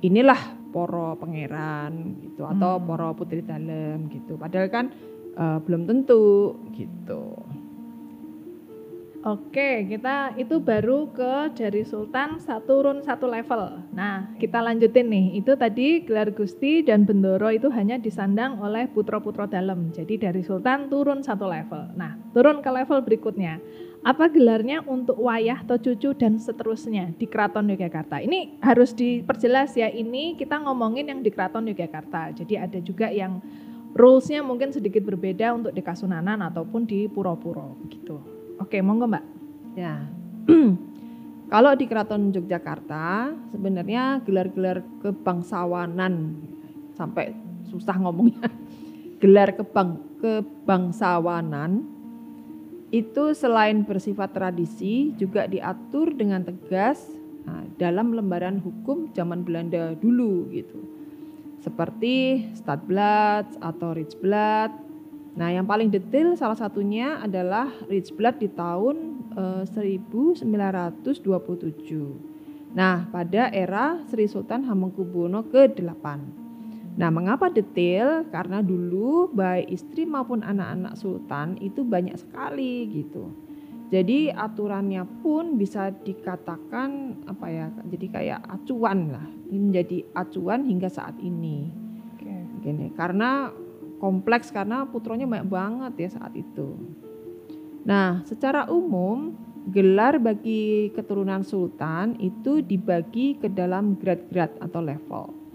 inilah 0.00 0.56
poro 0.72 1.16
pangeran 1.16 2.20
gitu 2.20 2.44
atau 2.44 2.76
Hmm. 2.76 2.84
poro 2.84 3.08
putri 3.16 3.40
dalem 3.40 4.08
gitu. 4.12 4.36
Padahal 4.36 4.68
kan 4.68 4.86
eh, 5.36 5.58
belum 5.60 5.84
tentu 5.84 6.56
gitu. 6.72 7.36
Oke, 9.26 9.90
kita 9.90 10.38
itu 10.38 10.62
baru 10.62 11.10
ke 11.10 11.50
dari 11.58 11.82
Sultan 11.82 12.38
satu 12.38 12.78
turun 12.78 13.02
satu 13.02 13.26
level. 13.26 13.82
Nah, 13.90 14.30
kita 14.38 14.62
lanjutin 14.62 15.10
nih. 15.10 15.42
Itu 15.42 15.58
tadi 15.58 16.06
gelar 16.06 16.30
Gusti 16.30 16.86
dan 16.86 17.02
Bendoro 17.02 17.50
itu 17.50 17.66
hanya 17.74 17.98
disandang 17.98 18.62
oleh 18.62 18.86
putra-putra 18.86 19.50
dalam. 19.50 19.90
Jadi 19.90 20.22
dari 20.22 20.46
Sultan 20.46 20.86
turun 20.86 21.26
satu 21.26 21.42
level. 21.50 21.98
Nah, 21.98 22.14
turun 22.38 22.62
ke 22.62 22.70
level 22.70 23.02
berikutnya. 23.02 23.58
Apa 24.06 24.30
gelarnya 24.30 24.86
untuk 24.86 25.18
wayah 25.18 25.66
atau 25.66 25.82
cucu 25.82 26.14
dan 26.14 26.38
seterusnya 26.38 27.10
di 27.18 27.26
Keraton 27.26 27.66
Yogyakarta? 27.66 28.22
Ini 28.22 28.62
harus 28.62 28.94
diperjelas 28.94 29.74
ya. 29.74 29.90
Ini 29.90 30.38
kita 30.38 30.62
ngomongin 30.62 31.10
yang 31.10 31.26
di 31.26 31.34
Keraton 31.34 31.66
Yogyakarta. 31.66 32.30
Jadi 32.38 32.54
ada 32.54 32.78
juga 32.78 33.10
yang 33.10 33.42
rulesnya 33.98 34.46
mungkin 34.46 34.70
sedikit 34.70 35.02
berbeda 35.02 35.58
untuk 35.58 35.74
di 35.74 35.82
Kasunanan 35.82 36.38
ataupun 36.38 36.86
di 36.86 37.10
Puro-Puro 37.10 37.82
gitu. 37.90 38.22
Oke, 38.62 38.78
monggo 38.78 39.10
Mbak. 39.10 39.24
Ya. 39.74 40.06
Kalau 41.52 41.74
di 41.74 41.90
Keraton 41.90 42.30
Yogyakarta 42.30 43.34
sebenarnya 43.50 44.22
gelar-gelar 44.22 44.86
kebangsawanan 45.02 46.30
sampai 46.94 47.34
susah 47.66 47.98
ngomongnya. 47.98 48.54
Gelar 49.18 49.50
kebang 49.50 49.98
kebangsawanan 50.22 51.95
itu 52.94 53.34
selain 53.34 53.82
bersifat 53.82 54.30
tradisi 54.34 55.10
juga 55.18 55.50
diatur 55.50 56.14
dengan 56.14 56.46
tegas 56.46 57.02
nah, 57.42 57.66
dalam 57.76 58.14
lembaran 58.14 58.62
hukum 58.62 59.10
zaman 59.10 59.42
Belanda 59.42 59.94
dulu 59.98 60.46
gitu. 60.54 60.78
Seperti 61.62 62.46
Stadblad 62.54 63.58
atau 63.58 63.90
Rietsblad 63.90 64.86
Nah, 65.36 65.52
yang 65.52 65.68
paling 65.68 65.92
detail 65.92 66.32
salah 66.32 66.56
satunya 66.56 67.20
adalah 67.20 67.68
Blood 68.16 68.40
di 68.40 68.48
tahun 68.48 68.96
eh, 69.36 69.68
1927. 69.68 71.20
Nah, 72.72 73.04
pada 73.12 73.52
era 73.52 74.00
Sri 74.08 74.24
Sultan 74.32 74.64
Hamengkubuwono 74.64 75.44
ke-8. 75.52 76.45
Nah, 76.96 77.12
mengapa 77.12 77.52
detail? 77.52 78.24
Karena 78.32 78.64
dulu 78.64 79.28
baik 79.28 79.68
istri 79.68 80.08
maupun 80.08 80.40
anak-anak 80.40 80.96
sultan 80.96 81.60
itu 81.60 81.84
banyak 81.84 82.16
sekali 82.16 82.88
gitu. 82.88 83.28
Jadi 83.86 84.32
aturannya 84.34 85.06
pun 85.22 85.60
bisa 85.60 85.92
dikatakan 85.92 87.22
apa 87.28 87.46
ya? 87.52 87.66
Jadi 87.86 88.06
kayak 88.10 88.40
acuan 88.48 89.12
lah. 89.12 89.28
Menjadi 89.52 90.02
acuan 90.16 90.66
hingga 90.66 90.90
saat 90.90 91.14
ini. 91.22 91.70
Oke. 92.16 92.34
Gini, 92.64 92.90
karena 92.96 93.52
kompleks 94.00 94.50
karena 94.50 94.88
putronya 94.88 95.28
banyak 95.28 95.48
banget 95.52 95.92
ya 96.00 96.08
saat 96.16 96.32
itu. 96.34 96.74
Nah, 97.86 98.26
secara 98.26 98.66
umum 98.72 99.36
gelar 99.70 100.18
bagi 100.18 100.90
keturunan 100.94 101.46
sultan 101.46 102.18
itu 102.18 102.62
dibagi 102.62 103.38
ke 103.38 103.46
dalam 103.46 103.94
grade-grade 103.94 104.58
atau 104.58 104.80
level. 104.82 105.45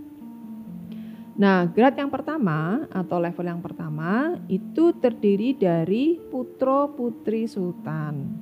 Nah, 1.31 1.63
grade 1.63 2.03
yang 2.03 2.11
pertama 2.11 2.83
atau 2.91 3.17
level 3.19 3.47
yang 3.47 3.63
pertama 3.63 4.35
itu 4.51 4.91
terdiri 4.99 5.55
dari 5.55 6.19
putra-putri 6.19 7.47
sultan. 7.47 8.35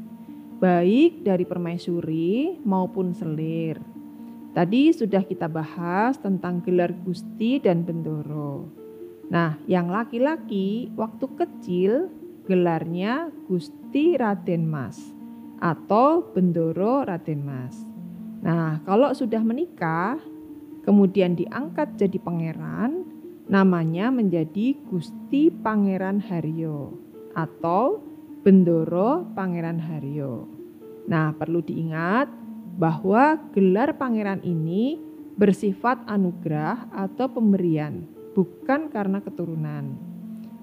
Baik 0.58 1.24
dari 1.24 1.46
permaisuri 1.46 2.60
maupun 2.66 3.14
selir. 3.14 3.80
Tadi 4.52 4.92
sudah 4.92 5.22
kita 5.24 5.46
bahas 5.46 6.18
tentang 6.18 6.60
gelar 6.66 6.92
gusti 7.06 7.62
dan 7.62 7.86
bendoro. 7.86 8.68
Nah, 9.30 9.62
yang 9.70 9.94
laki-laki 9.94 10.90
waktu 10.98 11.26
kecil 11.38 12.10
gelarnya 12.50 13.30
Gusti 13.46 14.18
Raden 14.18 14.66
Mas 14.66 14.98
atau 15.62 16.26
Bendoro 16.34 17.06
Raden 17.06 17.46
Mas. 17.46 17.78
Nah, 18.42 18.82
kalau 18.90 19.14
sudah 19.14 19.46
menikah, 19.46 20.18
kemudian 20.84 21.36
diangkat 21.36 21.96
jadi 22.00 22.18
pangeran, 22.20 23.06
namanya 23.50 24.14
menjadi 24.14 24.78
Gusti 24.88 25.50
Pangeran 25.50 26.22
Haryo 26.22 26.94
atau 27.34 28.04
Bendoro 28.46 29.26
Pangeran 29.34 29.82
Haryo. 29.82 30.46
Nah, 31.10 31.34
perlu 31.34 31.66
diingat 31.66 32.30
bahwa 32.80 33.36
gelar 33.52 33.98
pangeran 34.00 34.40
ini 34.46 35.02
bersifat 35.36 36.06
anugerah 36.08 36.88
atau 36.94 37.28
pemberian 37.28 38.06
bukan 38.38 38.88
karena 38.88 39.20
keturunan. 39.20 39.98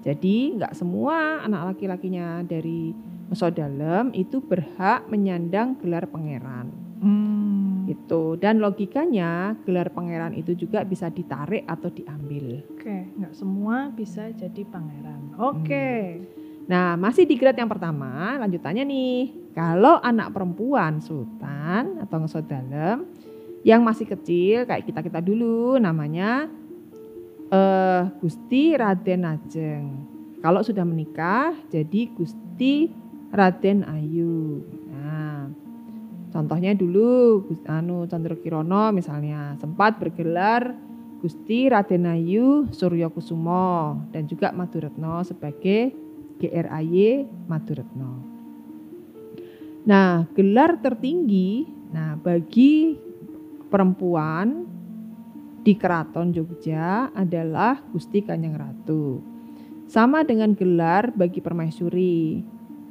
Jadi 0.01 0.55
nggak 0.55 0.73
semua 0.73 1.43
anak 1.43 1.75
laki-lakinya 1.75 2.41
dari 2.41 2.95
Meso 3.27 3.51
Dalam 3.51 4.15
itu 4.15 4.39
berhak 4.39 5.05
menyandang 5.11 5.75
gelar 5.83 6.07
pangeran. 6.07 6.71
Hmm. 7.03 7.46
Itu 7.87 8.35
dan 8.35 8.59
logikanya 8.59 9.55
gelar 9.63 9.95
pangeran 9.95 10.35
itu 10.35 10.53
juga 10.53 10.83
bisa 10.83 11.07
ditarik 11.07 11.63
atau 11.63 11.87
diambil. 11.87 12.61
Oke, 12.75 13.15
nggak 13.15 13.33
semua 13.33 13.87
bisa 13.95 14.27
jadi 14.35 14.61
pangeran. 14.67 15.39
Oke. 15.39 15.87
Hmm. 16.19 16.47
Nah, 16.67 16.99
masih 16.99 17.23
di 17.23 17.39
grade 17.39 17.63
yang 17.63 17.71
pertama, 17.71 18.35
lanjutannya 18.43 18.83
nih. 18.83 19.19
Kalau 19.55 20.03
anak 20.03 20.35
perempuan 20.35 20.99
sultan 20.99 22.03
atau 22.03 22.19
ngesodalem 22.19 23.07
yang 23.63 23.81
masih 23.81 24.05
kecil 24.05 24.67
kayak 24.67 24.85
kita-kita 24.85 25.23
dulu 25.23 25.79
namanya 25.79 26.51
uh, 27.49 28.11
Gusti 28.19 28.75
Raden 28.75 29.23
Ajeng. 29.25 29.85
Kalau 30.43 30.61
sudah 30.61 30.85
menikah 30.85 31.55
jadi 31.71 32.11
Gusti 32.13 32.91
Raden 33.33 33.87
Ayu. 33.87 34.61
Contohnya 36.31 36.75
dulu 36.75 37.43
anu 37.65 38.03
Chandra 38.05 38.35
Kirono 38.35 38.91
misalnya 38.91 39.55
sempat 39.57 39.97
bergelar 39.97 40.75
Gusti 41.17 41.65
Raden 41.65 42.05
Ayu 42.05 42.69
Suryo 42.69 43.09
Kusumo 43.09 44.05
dan 44.13 44.29
juga 44.29 44.53
Maduretno 44.53 45.25
sebagai 45.25 45.95
GRAY 46.37 47.25
Maduretno. 47.49 48.13
Nah, 49.87 50.27
gelar 50.35 50.77
tertinggi 50.83 51.73
nah 51.87 52.19
bagi 52.19 52.99
perempuan 53.71 54.67
di 55.63 55.73
Keraton 55.75 56.35
Jogja 56.35 57.09
adalah 57.15 57.81
Gusti 57.91 58.21
Kanjeng 58.21 58.55
Ratu. 58.55 59.19
Sama 59.87 60.21
dengan 60.27 60.51
gelar 60.53 61.15
bagi 61.15 61.39
permaisuri. 61.39 62.43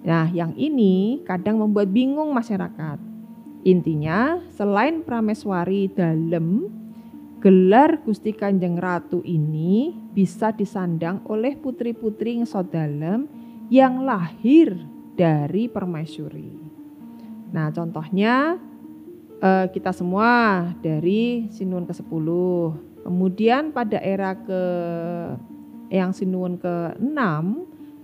Nah, 0.03 0.33
yang 0.33 0.57
ini 0.57 1.21
kadang 1.25 1.61
membuat 1.61 1.93
bingung 1.93 2.33
masyarakat. 2.33 3.06
Intinya, 3.67 4.39
selain 4.55 5.03
Prameswari 5.03 5.91
dalam, 5.91 6.71
gelar 7.43 7.99
Gusti 8.07 8.31
Kanjeng 8.31 8.79
Ratu 8.79 9.27
ini 9.27 9.91
bisa 10.15 10.55
disandang 10.55 11.27
oleh 11.27 11.59
putri-putri 11.59 12.39
ngesodalem 12.39 13.27
yang 13.67 14.07
lahir 14.07 14.71
dari 15.19 15.67
permaisuri. 15.67 16.47
Nah, 17.51 17.75
contohnya 17.75 18.55
uh, 19.43 19.67
kita 19.75 19.91
semua 19.91 20.71
dari 20.79 21.51
Sinuun 21.51 21.91
ke-10. 21.91 22.27
Kemudian 23.03 23.75
pada 23.75 23.99
era 23.99 24.39
ke 24.39 24.63
yang 25.91 26.15
Sinuun 26.15 26.55
ke-6 26.63 27.19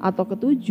atau 0.03 0.25
ke-7 0.27 0.67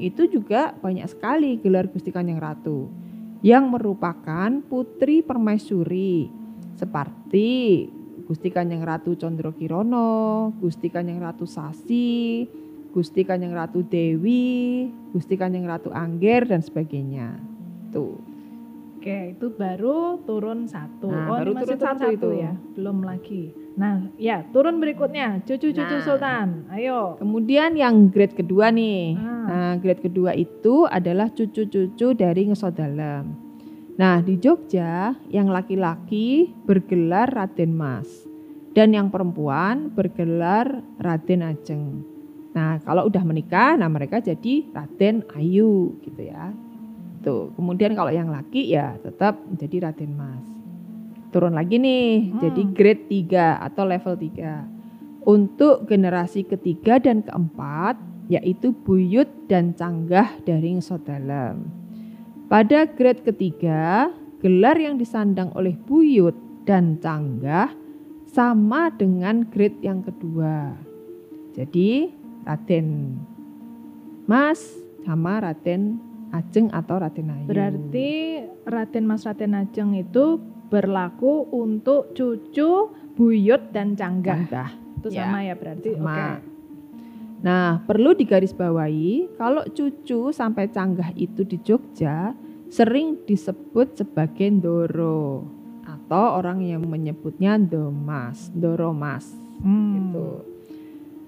itu 0.00 0.22
juga 0.32 0.72
banyak 0.80 1.04
sekali 1.12 1.60
gelar 1.60 1.92
Gusti 1.92 2.08
Kanjeng 2.08 2.40
Ratu 2.40 3.09
yang 3.40 3.72
merupakan 3.72 4.52
putri 4.68 5.24
permaisuri 5.24 6.28
seperti 6.76 7.88
Gusti 8.28 8.48
Kanjeng 8.52 8.84
Ratu 8.84 9.18
Condro 9.18 9.50
Kirono, 9.56 10.52
Gusti 10.60 10.86
Kanjeng 10.86 11.18
Ratu 11.18 11.48
Sasi, 11.48 12.46
Gusti 12.94 13.26
Kanjeng 13.26 13.50
Ratu 13.50 13.82
Dewi, 13.82 14.86
Gusti 15.10 15.34
Kanjeng 15.34 15.66
Ratu 15.66 15.90
Angger 15.90 16.46
dan 16.46 16.62
sebagainya. 16.62 17.34
Tuh. 17.90 18.18
Oke, 19.00 19.32
itu 19.32 19.48
baru 19.56 20.20
turun 20.28 20.68
satu. 20.68 21.08
Nah, 21.08 21.32
oh, 21.32 21.36
baru 21.40 21.52
turun 21.56 21.80
satu, 21.80 22.06
itu 22.12 22.30
ya, 22.36 22.52
belum 22.76 23.00
lagi. 23.00 23.56
Nah, 23.78 24.10
ya 24.18 24.42
turun 24.50 24.82
berikutnya, 24.82 25.40
cucu-cucu 25.46 25.96
nah, 26.00 26.02
Sultan. 26.02 26.48
Ayo. 26.74 27.16
Kemudian 27.22 27.78
yang 27.78 28.10
grade 28.10 28.34
kedua 28.34 28.74
nih. 28.74 29.14
Ah. 29.16 29.46
Nah, 29.46 29.72
grade 29.78 30.02
kedua 30.02 30.34
itu 30.34 30.84
adalah 30.90 31.30
cucu-cucu 31.30 32.14
dari 32.18 32.50
Ngesodalam. 32.50 33.50
Nah, 34.00 34.24
di 34.24 34.40
Jogja 34.40 35.12
yang 35.28 35.52
laki-laki 35.52 36.50
bergelar 36.64 37.28
Raden 37.30 37.72
Mas 37.76 38.08
dan 38.72 38.96
yang 38.96 39.12
perempuan 39.12 39.92
bergelar 39.92 40.80
Raden 40.96 41.44
Ajeng. 41.44 41.84
Nah, 42.50 42.82
kalau 42.82 43.06
udah 43.06 43.22
menikah, 43.22 43.78
nah 43.78 43.86
mereka 43.86 44.18
jadi 44.18 44.66
Raden 44.74 45.22
Ayu 45.36 46.00
gitu 46.02 46.22
ya. 46.26 46.50
Tuh. 47.20 47.52
Kemudian 47.54 47.92
kalau 47.92 48.10
yang 48.10 48.32
laki 48.32 48.72
ya 48.72 48.96
tetap 49.04 49.38
menjadi 49.46 49.90
Raden 49.90 50.12
Mas. 50.16 50.49
Turun 51.30 51.54
lagi 51.54 51.78
nih, 51.78 52.34
hmm. 52.34 52.38
jadi 52.42 52.62
grade 52.74 53.04
3 53.06 53.66
atau 53.70 53.84
level 53.86 54.14
3. 54.18 55.26
Untuk 55.30 55.86
generasi 55.86 56.42
ketiga 56.42 56.98
dan 56.98 57.22
keempat, 57.22 57.94
yaitu 58.26 58.74
buyut 58.74 59.28
dan 59.46 59.74
canggah 59.74 60.38
dari 60.42 60.74
Ngesodalam. 60.74 61.66
Pada 62.50 62.86
grade 62.86 63.22
ketiga, 63.22 64.10
gelar 64.42 64.74
yang 64.74 64.98
disandang 64.98 65.54
oleh 65.54 65.78
buyut 65.78 66.34
dan 66.66 66.98
canggah 66.98 67.70
sama 68.26 68.90
dengan 68.94 69.46
grade 69.46 69.78
yang 69.82 70.02
kedua. 70.02 70.74
Jadi 71.54 72.10
Raden 72.46 73.18
Mas 74.30 74.62
sama 75.02 75.42
Raden 75.42 75.98
Ajeng 76.30 76.70
atau 76.70 77.02
Raden 77.02 77.26
Ayu. 77.26 77.46
Berarti 77.50 78.10
Raden 78.62 79.04
Mas 79.06 79.26
Raden 79.26 79.58
Ajeng 79.58 79.98
itu 79.98 80.38
berlaku 80.70 81.50
untuk 81.50 82.14
cucu, 82.14 82.88
buyut 83.12 83.68
dan 83.70 83.92
canggah. 83.92 84.38
canggah. 84.40 84.70
Itu 84.96 85.08
Ya, 85.10 85.26
sama 85.26 85.38
ya 85.42 85.54
berarti. 85.54 85.88
sama. 85.92 86.06
Oke. 86.08 86.24
Nah, 87.40 87.80
perlu 87.82 88.12
digarisbawahi 88.12 89.34
kalau 89.34 89.64
cucu 89.66 90.28
sampai 90.30 90.68
canggah 90.68 91.10
itu 91.14 91.40
di 91.40 91.56
Jogja 91.58 92.36
sering 92.68 93.24
disebut 93.24 93.96
sebagai 93.96 94.46
Ndoro 94.46 95.48
atau 95.82 96.36
orang 96.36 96.60
yang 96.60 96.84
menyebutnya 96.84 97.56
Ndomas, 97.56 98.52
Ndoromas 98.52 99.26
Hmm. 99.58 99.92
gitu. 99.94 100.28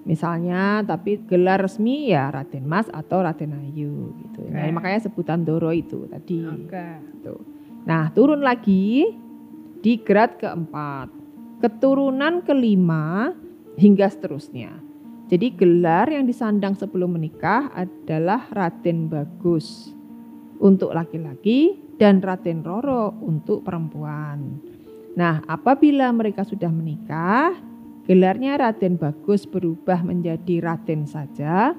Misalnya 0.03 0.83
tapi 0.83 1.17
gelar 1.23 1.63
resmi 1.63 2.11
ya 2.11 2.27
Raden 2.27 2.61
Mas 2.63 2.85
atau 2.89 3.23
Raden 3.23 3.55
Ayu 3.55 4.11
gitu. 4.19 4.43
Nah, 4.45 4.67
Oke. 4.67 4.75
makanya 4.75 4.99
sebutan 5.01 5.41
Ndoro 5.41 5.71
itu 5.71 6.05
tadi. 6.05 6.43
Oke. 6.43 6.87
Gitu. 7.09 7.35
Nah, 7.83 8.11
turun 8.11 8.39
lagi 8.39 9.15
di 9.83 9.99
grade 9.99 10.39
keempat. 10.39 11.11
Keturunan 11.59 12.39
kelima 12.47 13.35
hingga 13.75 14.07
seterusnya. 14.07 14.79
Jadi 15.27 15.51
gelar 15.55 16.07
yang 16.07 16.23
disandang 16.23 16.75
sebelum 16.79 17.19
menikah 17.19 17.71
adalah 17.75 18.47
Raden 18.51 19.11
Bagus 19.11 19.91
untuk 20.63 20.95
laki-laki 20.95 21.79
dan 21.99 22.23
Raden 22.23 22.63
Roro 22.63 23.11
untuk 23.23 23.63
perempuan. 23.63 24.59
Nah, 25.13 25.43
apabila 25.45 26.11
mereka 26.11 26.43
sudah 26.43 26.71
menikah, 26.71 27.55
gelarnya 28.07 28.59
Raden 28.59 28.99
Bagus 28.99 29.47
berubah 29.47 30.03
menjadi 30.03 30.59
Raden 30.63 31.07
saja. 31.07 31.71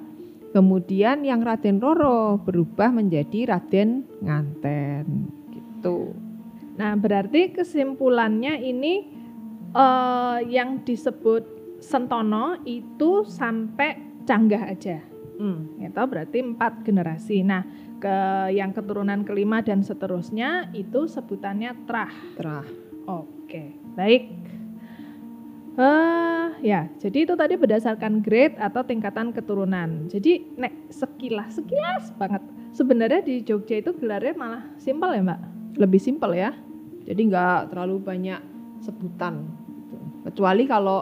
Kemudian 0.54 1.26
yang 1.26 1.42
Raden 1.42 1.82
Roro 1.82 2.38
berubah 2.40 2.94
menjadi 2.94 3.52
Raden 3.54 4.06
Nganten 4.22 5.04
gitu. 5.50 6.23
Nah, 6.74 6.98
berarti 6.98 7.54
kesimpulannya 7.54 8.58
ini 8.58 8.94
eh, 9.74 10.38
yang 10.50 10.82
disebut 10.82 11.78
sentono 11.78 12.58
itu 12.64 13.28
sampai 13.28 14.22
canggah 14.24 14.72
aja. 14.72 14.98
Hmm. 15.36 15.76
Itu 15.78 16.02
berarti 16.06 16.38
empat 16.40 16.86
generasi. 16.86 17.42
Nah, 17.42 17.62
ke 17.98 18.16
yang 18.54 18.70
keturunan 18.72 19.22
kelima 19.22 19.60
dan 19.60 19.82
seterusnya 19.84 20.70
itu 20.72 21.06
sebutannya 21.10 21.74
trah. 21.86 22.14
Terah. 22.38 22.66
Oke, 23.04 23.76
baik. 23.98 24.22
Eh 25.74 26.48
ya, 26.62 26.86
jadi 27.02 27.26
itu 27.26 27.34
tadi 27.34 27.58
berdasarkan 27.58 28.22
grade 28.22 28.54
atau 28.62 28.86
tingkatan 28.86 29.34
keturunan. 29.34 30.06
Jadi 30.06 30.54
nek 30.54 30.94
sekilas, 30.94 31.58
sekilas 31.58 32.14
banget. 32.14 32.42
Sebenarnya 32.70 33.22
di 33.22 33.42
Jogja 33.42 33.82
itu 33.82 33.90
gelarnya 33.94 34.34
malah 34.38 34.62
simpel 34.78 35.14
ya, 35.14 35.22
Mbak. 35.22 35.53
Lebih 35.74 36.00
simpel 36.00 36.34
ya. 36.34 36.54
Jadi 37.04 37.20
nggak 37.28 37.70
terlalu 37.70 38.00
banyak 38.00 38.40
sebutan. 38.80 39.44
gitu. 39.68 39.96
Kecuali 40.24 40.64
kalau 40.64 40.98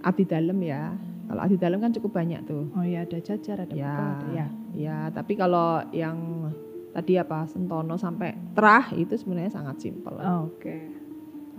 abdi 0.00 0.24
dalam 0.24 0.58
ya. 0.58 0.94
Kalau 1.28 1.40
abdi 1.40 1.56
dalam 1.56 1.78
kan 1.78 1.92
cukup 1.92 2.16
banyak 2.16 2.40
tuh. 2.44 2.72
Oh 2.72 2.82
ya, 2.82 3.04
ada 3.04 3.18
jajar, 3.20 3.62
ada 3.62 3.74
Ya. 3.74 3.92
bekal, 3.92 4.08
ada- 4.08 4.32
ya. 4.32 4.46
Ya, 4.74 4.98
tapi 5.10 5.32
kalau 5.34 5.82
yang 5.90 6.48
tadi 6.90 7.14
apa 7.14 7.44
Sentono 7.46 7.94
sampai 7.94 8.32
terah 8.52 8.90
itu 8.92 9.14
sebenarnya 9.14 9.52
sangat 9.52 9.76
simpel. 9.78 10.16
Oke. 10.46 10.88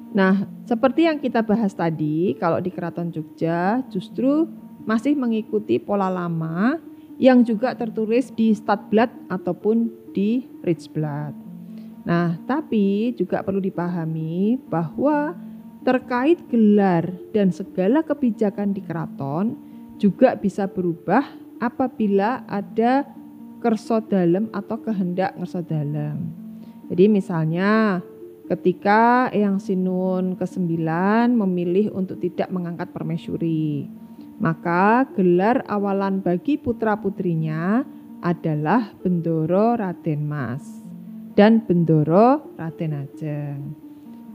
Nah, 0.09 0.33
seperti 0.65 1.05
yang 1.05 1.21
kita 1.21 1.45
bahas 1.45 1.69
tadi, 1.71 2.33
kalau 2.35 2.57
di 2.57 2.73
Keraton 2.73 3.13
Jogja 3.13 3.85
justru 3.87 4.49
masih 4.83 5.13
mengikuti 5.13 5.77
pola 5.77 6.09
lama 6.09 6.81
yang 7.21 7.45
juga 7.45 7.77
tertulis 7.77 8.33
di 8.33 8.49
Stadblad 8.49 9.11
ataupun 9.29 9.91
di 10.09 10.49
Rijksblad. 10.65 11.48
Nah, 12.09 12.41
tapi 12.49 13.13
juga 13.13 13.45
perlu 13.45 13.61
dipahami 13.61 14.57
bahwa 14.65 15.37
terkait 15.85 16.41
gelar 16.49 17.05
dan 17.29 17.53
segala 17.53 18.01
kebijakan 18.01 18.73
di 18.73 18.81
keraton 18.81 19.53
juga 20.01 20.33
bisa 20.33 20.65
berubah 20.65 21.21
apabila 21.61 22.41
ada 22.49 23.05
kerso 23.61 24.01
dalem 24.01 24.49
atau 24.49 24.81
kehendak 24.81 25.37
ngerso 25.37 25.61
dalem. 25.61 26.33
Jadi 26.89 27.05
misalnya 27.05 28.01
ketika 28.49 29.29
Eyang 29.29 29.61
Sinun 29.61 30.33
ke-9 30.33 30.81
memilih 31.29 31.93
untuk 31.93 32.17
tidak 32.17 32.49
mengangkat 32.49 32.89
permaisuri, 32.89 33.85
maka 34.41 35.05
gelar 35.13 35.61
awalan 35.69 36.25
bagi 36.25 36.57
putra-putrinya 36.57 37.85
adalah 38.25 38.97
Bendoro 38.97 39.77
Raden 39.77 40.25
Mas 40.25 40.78
dan 41.39 41.63
Bendoro 41.63 42.51
Raden 42.59 42.99
Ajeng. 42.99 43.71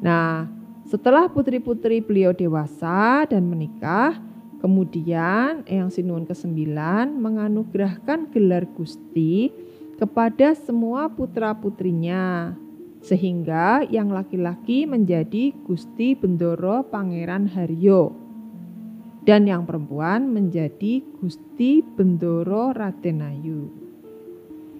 Nah, 0.01 0.49
setelah 0.89 1.29
putri-putri 1.29 2.01
beliau 2.01 2.33
dewasa 2.33 3.29
dan 3.29 3.45
menikah, 3.45 4.17
kemudian 4.65 5.69
Eyang 5.69 5.93
Sinun 5.93 6.25
ke-9 6.25 6.65
menganugerahkan 7.21 8.33
gelar 8.33 8.65
Gusti 8.73 9.53
kepada 10.01 10.57
semua 10.57 11.13
putra-putrinya 11.13 12.57
sehingga 13.05 13.85
yang 13.93 14.09
laki-laki 14.09 14.89
menjadi 14.89 15.53
Gusti 15.69 16.17
Bendoro 16.17 16.89
Pangeran 16.89 17.53
Haryo 17.53 18.17
dan 19.29 19.45
yang 19.45 19.69
perempuan 19.69 20.33
menjadi 20.33 21.05
Gusti 21.21 21.85
Bendoro 21.85 22.73
Raden 22.73 23.21
Ayu. 23.21 23.69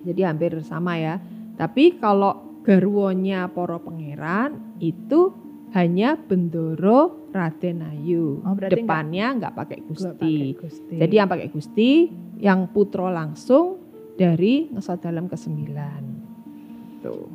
Jadi 0.09 0.21
hampir 0.25 0.57
sama 0.65 0.97
ya. 0.97 1.21
Tapi 1.55 1.99
kalau 2.03 2.63
garwonya 2.65 3.47
poro 3.53 3.79
pangeran 3.79 4.79
itu 4.81 5.31
hanya 5.75 6.15
Bendoro 6.15 7.31
Raden 7.35 7.83
Ayu. 7.83 8.41
Oh, 8.47 8.55
Depannya 8.55 9.27
nggak 9.43 9.55
pakai 9.59 9.79
Gusti. 9.83 10.55
Gusti. 10.55 10.97
Jadi 11.03 11.15
yang 11.19 11.27
pakai 11.27 11.49
Gusti, 11.51 11.91
yang 12.39 12.71
putro 12.71 13.11
langsung 13.11 13.83
dari 14.15 14.71
Ngesodalam 14.71 15.27
ke-9. 15.27 15.67
Tuh. 17.03 17.27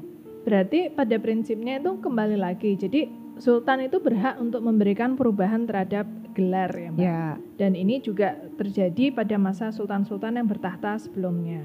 Berarti 0.47 0.88
pada 0.95 1.19
prinsipnya 1.19 1.84
itu 1.84 1.99
kembali 1.99 2.39
lagi. 2.39 2.79
Jadi 2.79 3.12
sultan 3.43 3.84
itu 3.84 3.99
berhak 3.99 4.39
untuk 4.39 4.63
memberikan 4.63 5.19
perubahan 5.19 5.67
terhadap 5.67 6.08
gelar 6.32 6.71
ya, 6.71 6.89
Mbak. 6.95 7.03
Ya, 7.03 7.25
Dan 7.60 7.75
ini 7.75 7.99
juga 7.99 8.39
terjadi 8.55 9.12
pada 9.12 9.36
masa 9.36 9.75
sultan-sultan 9.75 10.39
yang 10.39 10.47
bertahta 10.47 10.95
sebelumnya. 10.95 11.63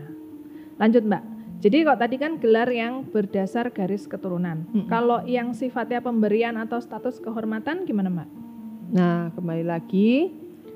Lanjut, 0.82 1.06
Mbak. 1.06 1.22
Jadi 1.64 1.81
kok 1.81 1.96
tadi 1.96 2.20
kan 2.20 2.37
gelar 2.37 2.68
yang 2.68 3.09
berdasar 3.09 3.72
garis 3.72 4.05
keturunan. 4.05 4.68
Mm-mm. 4.68 4.85
Kalau 4.85 5.24
yang 5.24 5.57
sifatnya 5.57 6.05
pemberian 6.05 6.61
atau 6.61 6.77
status 6.77 7.16
kehormatan 7.24 7.88
gimana, 7.88 8.12
Mbak? 8.12 8.29
Nah, 8.92 9.33
kembali 9.33 9.64
lagi 9.64 10.29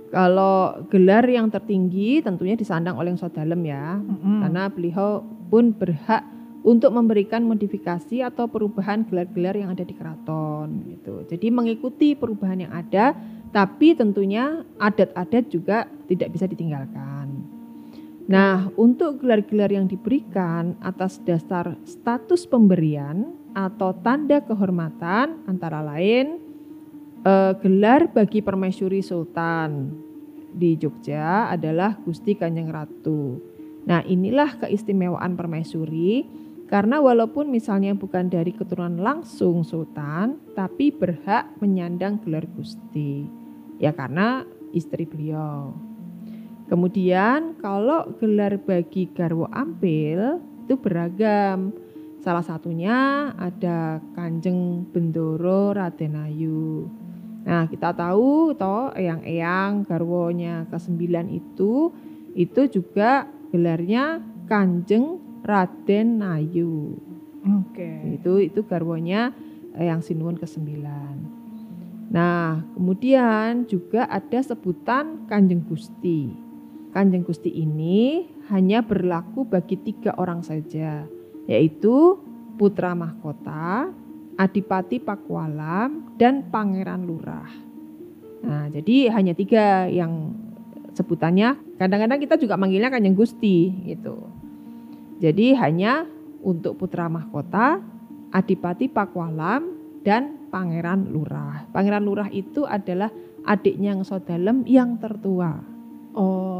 kalau 0.09 0.81
gelar 0.88 1.29
yang 1.29 1.53
tertinggi 1.53 2.24
tentunya 2.24 2.57
disandang 2.57 2.96
oleh 2.96 3.12
Sodalem 3.20 3.68
ya. 3.68 4.01
Mm-mm. 4.01 4.48
Karena 4.48 4.72
beliau 4.72 5.20
pun 5.53 5.77
berhak 5.77 6.24
untuk 6.64 6.88
memberikan 6.96 7.44
modifikasi 7.44 8.24
atau 8.24 8.48
perubahan 8.48 9.05
gelar-gelar 9.05 9.61
yang 9.61 9.77
ada 9.77 9.85
di 9.85 9.92
keraton 9.92 10.88
gitu. 10.88 11.29
Jadi 11.29 11.53
mengikuti 11.53 12.16
perubahan 12.16 12.64
yang 12.64 12.72
ada, 12.72 13.12
tapi 13.53 13.92
tentunya 13.92 14.64
adat-adat 14.81 15.53
juga 15.53 15.85
tidak 16.09 16.33
bisa 16.33 16.48
ditinggalkan. 16.48 17.17
Nah, 18.28 18.68
untuk 18.76 19.24
gelar-gelar 19.24 19.72
yang 19.72 19.88
diberikan 19.88 20.76
atas 20.84 21.16
dasar 21.24 21.80
status 21.88 22.44
pemberian 22.44 23.32
atau 23.56 23.96
tanda 24.04 24.44
kehormatan 24.44 25.48
antara 25.48 25.80
lain 25.80 26.36
eh, 27.24 27.52
gelar 27.64 28.12
bagi 28.12 28.44
permaisuri 28.44 29.00
sultan 29.00 29.96
di 30.52 30.76
Jogja 30.76 31.48
adalah 31.48 31.96
Gusti 32.04 32.36
Kanjeng 32.36 32.68
Ratu. 32.68 33.40
Nah, 33.88 34.04
inilah 34.04 34.60
keistimewaan 34.60 35.32
permaisuri 35.32 36.28
karena 36.68 37.00
walaupun 37.00 37.48
misalnya 37.48 37.96
bukan 37.96 38.28
dari 38.28 38.52
keturunan 38.52 39.00
langsung 39.00 39.64
sultan, 39.64 40.36
tapi 40.52 40.92
berhak 40.92 41.48
menyandang 41.64 42.20
gelar 42.20 42.44
Gusti. 42.44 43.24
Ya 43.80 43.96
karena 43.96 44.44
istri 44.76 45.08
beliau. 45.08 45.72
Kemudian 46.68 47.57
kalau 47.59 48.12
gelar 48.20 48.61
bagi 48.61 49.09
Garwo 49.11 49.48
Ampil 49.48 50.40
itu 50.68 50.74
beragam. 50.76 51.72
Salah 52.20 52.44
satunya 52.44 53.31
ada 53.40 54.04
Kanjeng 54.12 54.85
Bendoro 54.92 55.72
Raden 55.72 56.14
Ayu. 56.18 56.85
Nah, 57.48 57.64
kita 57.64 57.96
tahu 57.96 58.52
toh 58.52 58.92
eyang-eyang 58.92 59.88
garwonya 59.88 60.68
ke-9 60.68 61.00
itu 61.33 61.88
itu 62.37 62.61
juga 62.68 63.24
gelarnya 63.48 64.20
Kanjeng 64.44 65.16
Raden 65.48 66.20
Ayu 66.20 67.00
Oke. 67.46 68.18
Itu 68.18 68.42
itu 68.42 68.61
garwonya 68.66 69.33
Eyang 69.78 70.02
Sinuwun 70.02 70.37
ke-9. 70.37 70.68
Nah, 72.09 72.64
kemudian 72.74 73.68
juga 73.68 74.09
ada 74.09 74.40
sebutan 74.42 75.28
Kanjeng 75.28 75.62
Gusti. 75.68 76.47
Kanjeng 76.92 77.24
Gusti 77.24 77.53
ini 77.53 78.24
hanya 78.48 78.81
berlaku 78.81 79.44
bagi 79.44 79.77
tiga 79.77 80.16
orang 80.16 80.40
saja, 80.40 81.05
yaitu 81.44 82.16
putra 82.57 82.96
mahkota, 82.96 83.92
adipati 84.40 84.98
Pakualam, 84.98 86.16
dan 86.16 86.48
pangeran 86.48 87.05
lurah. 87.05 87.51
Nah, 88.42 88.66
jadi 88.72 89.12
hanya 89.12 89.35
tiga 89.37 89.87
yang 89.90 90.35
sebutannya. 90.96 91.55
Kadang-kadang 91.79 92.18
kita 92.18 92.35
juga 92.40 92.59
manggilnya 92.59 92.90
Kanjeng 92.90 93.14
Gusti 93.14 93.70
gitu. 93.87 94.27
Jadi 95.18 95.55
hanya 95.55 96.07
untuk 96.42 96.79
putra 96.79 97.07
mahkota, 97.07 97.79
adipati 98.35 98.90
Pakualam, 98.90 99.79
dan 100.03 100.48
pangeran 100.48 101.12
lurah. 101.12 101.68
Pangeran 101.70 102.03
lurah 102.07 102.31
itu 102.33 102.64
adalah 102.64 103.12
adiknya 103.44 103.94
yang 103.94 104.03
Sodalem 104.07 104.64
yang 104.64 104.96
tertua. 104.96 105.61
Oh, 106.16 106.58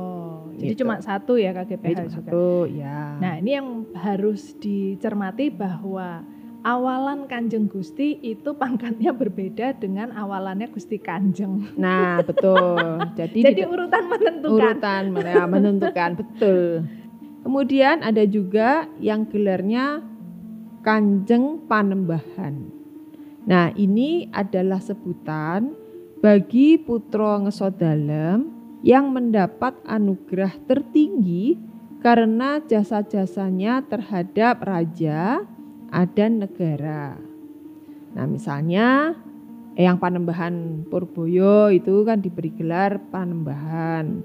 jadi 0.59 0.75
Gitu. 0.75 0.83
cuma 0.83 0.99
satu 0.99 1.35
ya 1.35 1.51
KGPH 1.53 1.89
Itu 1.89 2.03
juga. 2.11 2.13
satu, 2.29 2.47
ya. 2.67 3.17
Nah, 3.17 3.39
ini 3.39 3.51
yang 3.53 3.69
harus 3.95 4.53
dicermati 4.55 5.49
bahwa 5.49 6.27
awalan 6.61 7.25
Kanjeng 7.25 7.65
Gusti 7.65 8.19
itu 8.19 8.51
pangkatnya 8.53 9.11
berbeda 9.13 9.73
dengan 9.75 10.11
awalannya 10.11 10.67
Gusti 10.69 10.99
Kanjeng. 10.99 11.71
Nah, 11.75 12.21
betul. 12.21 12.83
Jadi, 13.19 13.39
Jadi 13.41 13.63
di- 13.63 13.69
urutan 13.69 14.05
menentukan. 14.05 14.53
urutan 14.53 15.03
ya, 15.17 15.43
menentukan 15.47 16.11
betul. 16.15 16.61
Kemudian 17.39 18.03
ada 18.03 18.23
juga 18.23 18.71
yang 18.99 19.23
gelarnya 19.25 20.03
Kanjeng 20.81 21.65
Panembahan. 21.65 22.55
Nah, 23.45 23.73
ini 23.73 24.29
adalah 24.29 24.79
sebutan 24.79 25.73
bagi 26.19 26.77
putra 26.77 27.39
ngesodalem 27.39 28.58
yang 28.83 29.11
mendapat 29.11 29.75
anugerah 29.87 30.55
tertinggi 30.71 31.59
karena 31.99 32.63
jasa-jasanya 32.63 33.83
terhadap 33.91 34.63
raja 34.63 35.43
dan 36.15 36.45
negara. 36.45 37.19
Nah, 38.15 38.27
misalnya 38.29 39.19
Eyang 39.79 39.99
Panembahan 40.03 40.87
Purboyo 40.91 41.71
itu 41.71 42.03
kan 42.03 42.19
diberi 42.19 42.51
gelar 42.55 42.99
Panembahan. 43.11 44.23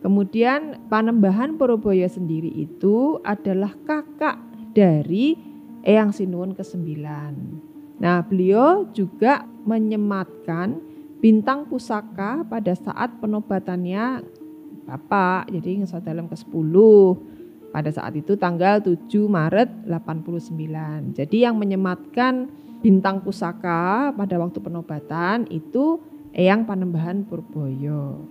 Kemudian 0.00 0.88
Panembahan 0.88 1.56
Purboyo 1.56 2.08
sendiri 2.08 2.48
itu 2.48 3.20
adalah 3.24 3.72
kakak 3.84 4.40
dari 4.76 5.36
Eyang 5.84 6.12
Sinuwun 6.12 6.52
ke-9. 6.56 7.00
Nah, 7.96 8.20
beliau 8.24 8.88
juga 8.92 9.48
menyematkan 9.64 10.80
bintang 11.20 11.66
pusaka 11.66 12.44
pada 12.46 12.72
saat 12.76 13.16
penobatannya 13.20 14.24
Bapak, 14.86 15.50
jadi 15.50 15.82
dalam 15.98 16.30
ke-10. 16.30 16.74
Pada 17.74 17.90
saat 17.90 18.14
itu 18.14 18.38
tanggal 18.38 18.78
7 18.78 19.02
Maret 19.26 19.84
89. 19.84 21.12
Jadi 21.12 21.36
yang 21.42 21.58
menyematkan 21.58 22.46
bintang 22.80 23.20
pusaka 23.20 24.14
pada 24.14 24.38
waktu 24.38 24.62
penobatan 24.62 25.50
itu 25.50 25.98
Eyang 26.30 26.64
Panembahan 26.64 27.26
Purboyo. 27.26 28.22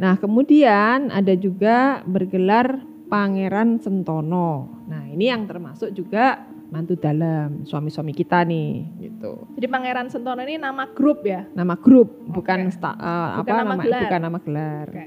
Nah, 0.00 0.16
kemudian 0.18 1.12
ada 1.12 1.36
juga 1.38 2.02
bergelar 2.08 2.82
Pangeran 3.06 3.78
Sentono. 3.78 4.82
Nah, 4.90 5.06
ini 5.06 5.30
yang 5.30 5.46
termasuk 5.46 5.92
juga 5.94 6.42
mantu 6.74 6.98
dalam 6.98 7.62
suami-suami 7.62 8.10
kita 8.10 8.42
nih, 8.42 8.82
gitu. 8.98 9.46
Jadi 9.54 9.66
Pangeran 9.70 10.10
Sentono 10.10 10.42
ini 10.42 10.58
nama 10.58 10.90
grup 10.90 11.22
ya. 11.22 11.46
Nama 11.54 11.78
grup, 11.78 12.26
bukan 12.26 12.66
Oke. 12.66 12.74
sta- 12.74 12.98
eh, 12.98 13.30
Bukan 13.38 13.54
apa 13.54 13.62
nama 13.62 13.70
nama 13.78 13.84
gelar. 13.86 14.02
bukan 14.02 14.20
nama 14.26 14.38
gelar. 14.42 14.86
Oke. 14.90 15.06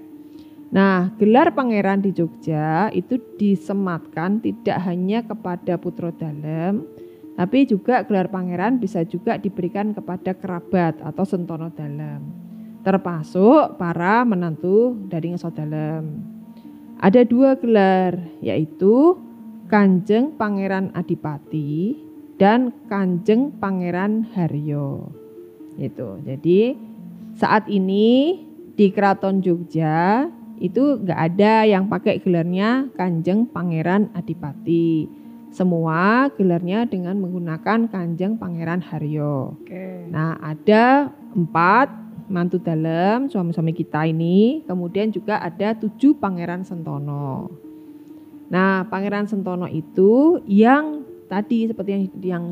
Nah, 0.67 0.97
gelar 1.15 1.55
pangeran 1.55 2.03
di 2.03 2.11
Jogja 2.11 2.91
itu 2.91 3.19
disematkan 3.35 4.39
tidak 4.39 4.79
hanya 4.83 5.23
kepada 5.23 5.79
putra 5.79 6.11
dalam, 6.11 6.83
tapi 7.35 7.63
juga 7.63 8.03
gelar 8.03 8.27
pangeran 8.27 8.75
bisa 8.75 9.03
juga 9.07 9.39
diberikan 9.39 9.95
kepada 9.95 10.35
kerabat 10.35 10.99
atau 10.99 11.23
sentono 11.23 11.71
dalam, 11.71 12.19
termasuk 12.83 13.79
para 13.79 14.27
menantu 14.27 14.95
dari 15.07 15.31
ngeso 15.31 15.51
dalam. 15.51 16.23
Ada 16.99 17.23
dua 17.23 17.55
gelar, 17.55 18.17
yaitu 18.41 19.15
Kanjeng 19.67 20.39
Pangeran 20.39 20.95
Adipati 20.95 21.99
dan 22.39 22.71
Kanjeng 22.87 23.51
Pangeran 23.59 24.23
Haryo. 24.31 25.11
Itu. 25.75 26.23
Jadi 26.23 26.71
saat 27.35 27.67
ini 27.67 28.39
di 28.79 28.87
Keraton 28.95 29.43
Jogja 29.43 30.31
itu 30.63 31.03
nggak 31.03 31.19
ada 31.19 31.67
yang 31.67 31.91
pakai 31.91 32.23
gelarnya 32.23 32.87
Kanjeng 32.95 33.43
Pangeran 33.51 34.07
Adipati. 34.15 35.11
Semua 35.51 36.31
gelarnya 36.39 36.87
dengan 36.87 37.19
menggunakan 37.19 37.91
Kanjeng 37.91 38.39
Pangeran 38.39 38.79
Haryo. 38.79 39.59
Oke. 39.59 40.07
Nah, 40.07 40.39
ada 40.39 41.11
empat 41.35 41.91
mantu 42.31 42.55
dalam 42.63 43.27
suami-suami 43.27 43.75
kita 43.75 44.07
ini. 44.07 44.63
Kemudian 44.63 45.11
juga 45.11 45.43
ada 45.43 45.75
tujuh 45.75 46.15
Pangeran 46.15 46.63
Sentono. 46.63 47.66
Nah, 48.47 48.87
Pangeran 48.87 49.27
Sentono 49.27 49.67
itu 49.67 50.39
yang 50.47 51.03
tadi 51.27 51.67
seperti 51.67 51.89
yang, 51.91 52.03
yang 52.23 52.45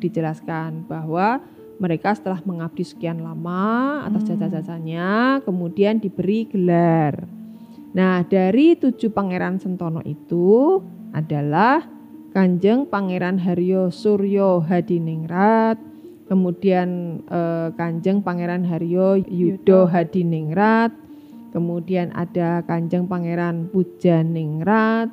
dijelaskan 0.00 0.88
bahwa 0.88 1.44
mereka 1.76 2.14
setelah 2.14 2.40
mengabdi 2.46 2.86
sekian 2.86 3.20
lama 3.20 4.02
atas 4.06 4.24
Hmm. 4.24 4.38
jasa-jasanya, 4.38 5.42
kemudian 5.42 5.98
diberi 5.98 6.46
gelar. 6.48 7.26
Nah, 7.92 8.24
dari 8.24 8.78
tujuh 8.78 9.12
Pangeran 9.12 9.60
Sentono 9.60 10.00
itu 10.06 10.80
adalah 11.12 11.84
Kanjeng 12.32 12.88
Pangeran 12.88 13.36
Haryo 13.36 13.92
Suryo 13.92 14.64
Hadiningrat, 14.64 15.76
kemudian 16.24 17.20
eh, 17.28 17.68
Kanjeng 17.76 18.24
Pangeran 18.24 18.64
Haryo 18.64 19.20
Yudo 19.20 19.60
Yudo. 19.60 19.80
Hadiningrat, 19.84 20.96
kemudian 21.52 22.08
ada 22.16 22.64
Kanjeng 22.64 23.04
Pangeran 23.04 23.68
Pujaningrat, 23.68 25.12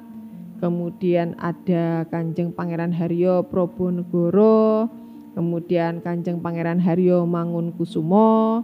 kemudian 0.59 1.39
ada 1.39 2.03
Kanjeng 2.11 2.51
Pangeran 2.51 2.91
Haryo 2.91 3.47
Probonegoro, 3.47 4.91
kemudian 5.33 6.03
Kanjeng 6.03 6.43
Pangeran 6.43 6.83
Haryo 6.83 7.23
Mangunkusumo, 7.23 8.63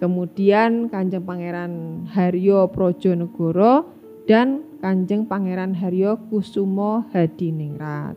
kemudian 0.00 0.88
Kanjeng 0.88 1.22
Pangeran 1.22 2.04
Haryo 2.08 2.72
Projonegoro 2.72 3.92
dan 4.24 4.64
Kanjeng 4.80 5.28
Pangeran 5.28 5.76
Haryo 5.76 6.16
Kusumo 6.32 7.04
Hadiningrat. 7.12 8.16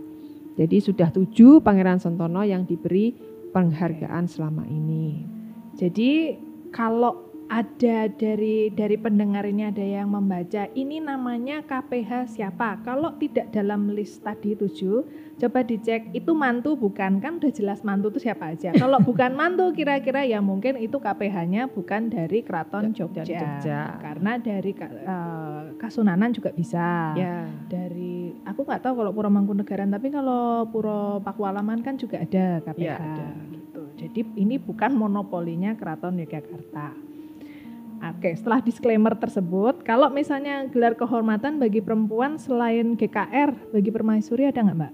Jadi 0.57 0.77
sudah 0.81 1.13
tujuh 1.13 1.61
Pangeran 1.61 2.01
Sentono 2.01 2.41
yang 2.41 2.65
diberi 2.65 3.13
penghargaan 3.53 4.25
selama 4.25 4.65
ini. 4.65 5.21
Jadi 5.77 6.33
kalau 6.73 7.26
ada 7.47 8.11
dari 8.11 8.67
dari 8.75 8.99
pendengar 8.99 9.47
ini 9.47 9.71
ada 9.71 9.83
yang 9.83 10.11
membaca 10.11 10.67
ini 10.75 10.99
namanya 10.99 11.63
KPH 11.63 12.35
siapa? 12.35 12.83
Kalau 12.83 13.15
tidak 13.15 13.55
dalam 13.55 13.95
list 13.95 14.19
tadi 14.19 14.51
tujuh, 14.51 15.07
coba 15.39 15.63
dicek 15.63 16.11
itu 16.11 16.31
mantu 16.35 16.75
bukan 16.75 17.23
kan 17.23 17.39
udah 17.39 17.51
jelas 17.55 17.87
mantu 17.87 18.11
itu 18.11 18.27
siapa 18.27 18.51
aja. 18.51 18.75
Kalau 18.75 18.99
bukan 18.99 19.31
mantu 19.31 19.71
kira-kira 19.71 20.27
ya 20.27 20.43
mungkin 20.43 20.75
itu 20.75 20.99
KPH-nya 20.99 21.71
bukan 21.71 22.11
dari 22.11 22.43
Keraton 22.43 22.91
Jogja. 22.91 23.23
Dari 23.23 23.39
Jogja. 23.39 23.79
Karena 23.95 24.31
dari 24.35 24.71
eh, 24.75 25.61
Kasunanan 25.79 26.35
juga 26.35 26.51
bisa. 26.51 27.15
Ya. 27.15 27.47
Dari 27.71 28.35
aku 28.43 28.67
nggak 28.67 28.83
tahu 28.83 28.93
kalau 29.03 29.11
Puro 29.15 29.31
Mangkunegaran 29.31 29.87
tapi 29.87 30.11
kalau 30.11 30.67
Puro 30.67 31.23
Pakualaman 31.23 31.79
kan 31.79 31.95
juga 31.95 32.19
ada 32.19 32.59
KPH. 32.59 32.83
Ya, 32.83 32.99
ada. 32.99 33.27
Gitu. 33.55 33.81
Jadi 33.97 34.19
ini 34.35 34.59
bukan 34.59 34.91
monopolinya 34.91 35.79
Keraton 35.79 36.19
Yogyakarta. 36.19 37.16
Oke, 37.97 38.37
setelah 38.37 38.61
disclaimer 38.61 39.17
tersebut, 39.17 39.81
kalau 39.81 40.13
misalnya 40.13 40.69
gelar 40.69 40.93
kehormatan 40.93 41.57
bagi 41.57 41.81
perempuan 41.81 42.37
selain 42.37 42.93
GKR, 42.93 43.73
bagi 43.73 43.89
permaisuri 43.89 44.45
ada 44.45 44.61
nggak 44.61 44.77
Mbak? 44.77 44.93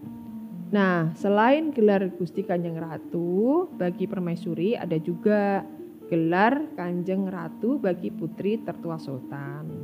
Nah, 0.72 1.12
selain 1.20 1.76
gelar 1.76 2.08
Gusti 2.16 2.48
Kanjeng 2.48 2.80
Ratu 2.80 3.68
bagi 3.76 4.08
permaisuri 4.08 4.80
ada 4.80 4.96
juga 4.98 5.68
gelar 6.08 6.64
Kanjeng 6.80 7.28
Ratu 7.28 7.76
bagi 7.78 8.08
putri 8.08 8.58
tertua 8.64 8.96
sultan. 8.96 9.84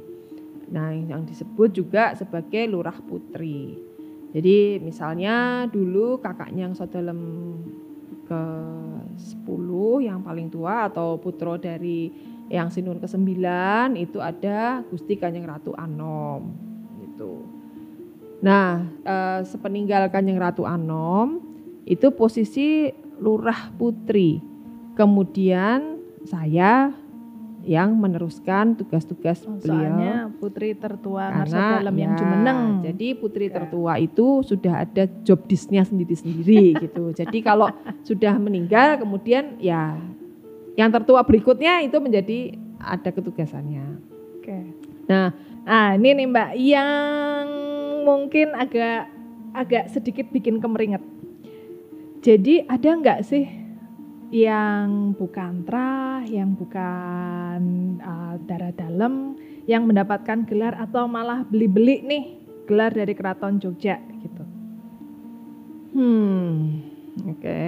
Nah, 0.72 0.96
yang 0.96 1.28
disebut 1.28 1.76
juga 1.76 2.16
sebagai 2.16 2.66
lurah 2.72 2.96
putri. 3.04 3.76
Jadi 4.32 4.80
misalnya 4.80 5.66
dulu 5.68 6.22
kakaknya 6.22 6.70
yang 6.70 6.76
dalam 6.88 7.20
ke 8.30 8.44
10 9.18 10.06
yang 10.06 10.22
paling 10.22 10.54
tua 10.54 10.86
atau 10.86 11.18
putro 11.18 11.58
dari 11.58 12.29
yang 12.50 12.74
Sinun 12.74 12.98
ke-9 12.98 13.30
itu 13.96 14.18
ada 14.18 14.82
Gusti 14.90 15.16
Kanjeng 15.16 15.46
Ratu 15.46 15.72
Anom 15.78 16.50
gitu. 17.00 17.46
Nah, 18.42 18.84
eh, 19.04 19.40
sepeninggal 19.46 20.10
Kanjeng 20.10 20.40
Ratu 20.42 20.66
Anom, 20.66 21.44
itu 21.86 22.10
posisi 22.12 22.90
lurah 23.20 23.70
putri. 23.76 24.40
Kemudian 24.96 26.00
saya 26.24 26.92
yang 27.68 27.92
meneruskan 28.00 28.80
tugas-tugas 28.80 29.44
Oh, 29.44 29.60
beliau. 29.60 29.84
Soalnya 29.84 30.14
putri 30.40 30.72
tertua 30.80 31.28
Karena 31.28 31.84
Dalam 31.84 31.96
yang 32.00 32.16
ya, 32.16 32.20
jumeneng. 32.24 32.60
Jadi 32.88 33.08
putri 33.20 33.46
Ya. 33.52 33.60
tertua 33.60 34.00
itu 34.00 34.42
sudah 34.48 34.88
ada 34.88 35.04
job 35.28 35.44
disknya 35.44 35.84
sendiri-sendiri 35.84 36.64
gitu. 36.88 37.12
Jadi 37.12 37.44
kalau 37.44 37.68
sudah 38.08 38.40
meninggal 38.40 38.96
kemudian 39.04 39.60
ya 39.60 40.00
yang 40.78 40.90
tertua 40.94 41.26
berikutnya 41.26 41.82
itu 41.86 41.98
menjadi 42.02 42.58
ada 42.82 43.10
ketugasannya. 43.10 44.00
Oke. 44.40 44.60
Nah, 45.10 45.34
Nah, 45.70 45.94
ini 45.94 46.18
nih 46.18 46.28
Mbak 46.34 46.52
yang 46.58 47.46
mungkin 48.02 48.58
agak 48.58 49.06
agak 49.54 49.86
sedikit 49.94 50.26
bikin 50.34 50.58
kemeringet. 50.58 51.06
Jadi 52.26 52.66
ada 52.66 52.90
nggak 52.98 53.22
sih 53.22 53.46
yang 54.34 55.14
bukan 55.14 55.62
trah, 55.62 56.26
yang 56.26 56.58
bukan 56.58 57.62
uh, 58.02 58.42
darah 58.50 58.74
dalam, 58.74 59.38
yang 59.70 59.86
mendapatkan 59.86 60.50
gelar 60.50 60.74
atau 60.74 61.06
malah 61.06 61.46
beli-beli 61.46 62.02
nih 62.02 62.24
gelar 62.66 62.90
dari 62.90 63.14
Keraton 63.14 63.62
Jogja 63.62 64.02
gitu? 64.26 64.44
hmm, 65.94 66.54
oke. 67.30 67.62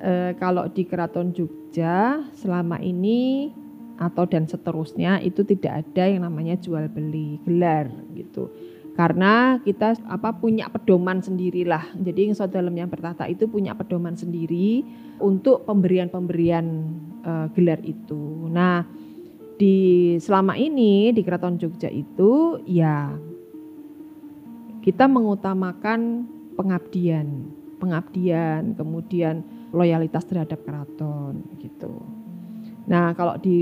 Eh, 0.00 0.32
kalau 0.40 0.64
di 0.72 0.88
Keraton 0.88 1.36
Jogja 1.36 2.24
selama 2.32 2.80
ini 2.80 3.52
atau 4.00 4.24
dan 4.24 4.48
seterusnya 4.48 5.20
itu 5.20 5.44
tidak 5.44 5.84
ada 5.84 6.08
yang 6.08 6.24
namanya 6.24 6.56
jual 6.56 6.88
beli 6.88 7.36
gelar 7.44 7.92
gitu. 8.16 8.48
Karena 8.96 9.60
kita 9.60 10.00
apa 10.08 10.32
punya 10.40 10.72
pedoman 10.72 11.20
sendirilah. 11.20 11.92
Jadi 12.00 12.32
Ngesot 12.32 12.48
Dalam 12.48 12.72
yang 12.72 12.88
bertata 12.88 13.28
itu 13.28 13.44
punya 13.44 13.76
pedoman 13.76 14.16
sendiri 14.16 14.88
untuk 15.20 15.68
pemberian-pemberian 15.68 16.66
eh, 17.20 17.46
gelar 17.52 17.84
itu. 17.84 18.48
Nah, 18.48 18.88
di 19.60 20.16
selama 20.16 20.56
ini 20.56 21.12
di 21.12 21.20
Keraton 21.20 21.60
Jogja 21.60 21.92
itu 21.92 22.56
ya 22.64 23.12
kita 24.80 25.04
mengutamakan 25.04 26.24
pengabdian, 26.56 27.52
pengabdian, 27.76 28.72
kemudian 28.80 29.59
loyalitas 29.70 30.26
terhadap 30.26 30.62
keraton 30.66 31.42
gitu. 31.58 32.02
Nah, 32.90 33.14
kalau 33.14 33.38
di 33.38 33.60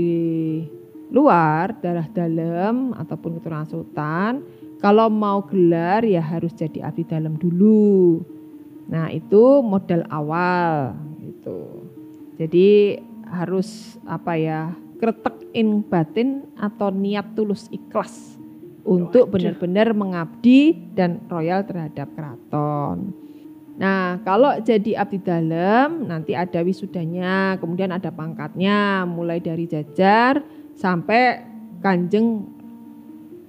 luar 1.09 1.77
darah 1.81 2.05
dalam 2.09 2.93
ataupun 2.97 3.37
keturunan 3.37 3.69
sultan, 3.69 4.41
kalau 4.81 5.09
mau 5.11 5.45
gelar 5.45 6.05
ya 6.05 6.21
harus 6.21 6.53
jadi 6.53 6.89
abdi 6.89 7.05
dalam 7.05 7.37
dulu. 7.37 8.21
Nah, 8.89 9.13
itu 9.13 9.61
modal 9.61 10.05
awal 10.09 10.97
gitu. 11.21 11.85
Jadi 12.39 12.97
harus 13.29 13.99
apa 14.09 14.33
ya? 14.39 14.73
kretekin 14.99 15.79
batin 15.87 16.43
atau 16.59 16.91
niat 16.91 17.31
tulus 17.31 17.71
ikhlas 17.71 18.35
untuk 18.83 19.31
benar-benar 19.31 19.95
mengabdi 19.95 20.75
dan 20.91 21.23
royal 21.31 21.63
terhadap 21.63 22.11
keraton. 22.19 23.15
Nah, 23.79 24.19
kalau 24.27 24.59
jadi 24.59 24.99
abdi 24.99 25.23
dalam 25.23 26.03
nanti 26.03 26.35
ada 26.35 26.59
wisudanya, 26.59 27.55
kemudian 27.63 27.95
ada 27.95 28.11
pangkatnya 28.11 29.07
mulai 29.07 29.39
dari 29.39 29.71
jajar 29.71 30.43
sampai 30.75 31.47
Kanjeng 31.79 32.43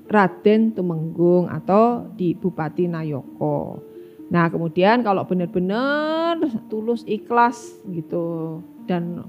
Raden 0.07 0.71
Tumenggung 0.71 1.51
atau 1.51 2.15
di 2.15 2.39
Bupati 2.39 2.87
Nayoko. 2.87 3.83
Nah, 4.31 4.47
kemudian 4.47 5.03
kalau 5.03 5.27
benar-benar 5.27 6.39
tulus 6.71 7.03
ikhlas 7.11 7.83
gitu 7.91 8.59
dan 8.87 9.27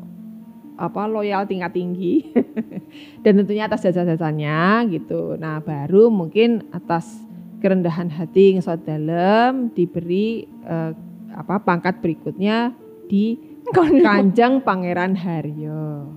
apa 0.78 1.10
loyal 1.10 1.50
tingkat 1.50 1.74
tinggi 1.74 2.30
dan 3.26 3.42
tentunya 3.42 3.66
atas 3.66 3.90
jasa-jasanya 3.90 4.86
gitu. 4.94 5.34
Nah, 5.42 5.66
baru 5.66 6.14
mungkin 6.14 6.70
atas 6.70 7.22
kerendahan 7.62 8.10
hati 8.10 8.58
ngesot 8.58 8.82
dalam 8.84 9.70
diberi 9.72 10.50
eh, 10.66 10.92
apa 11.32 11.62
pangkat 11.62 12.02
berikutnya 12.02 12.76
di 13.08 13.38
Kanjeng 13.72 14.66
Pangeran 14.66 15.16
Haryo. 15.16 16.12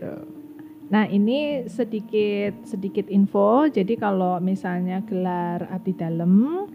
Tuh. 0.00 0.40
Nah 0.90 1.06
ini 1.06 1.70
sedikit 1.70 2.66
sedikit 2.66 3.06
info. 3.06 3.70
Jadi 3.70 3.94
kalau 3.94 4.42
misalnya 4.42 5.04
gelar 5.06 5.70
abdi 5.70 5.94
dalam 5.94 6.66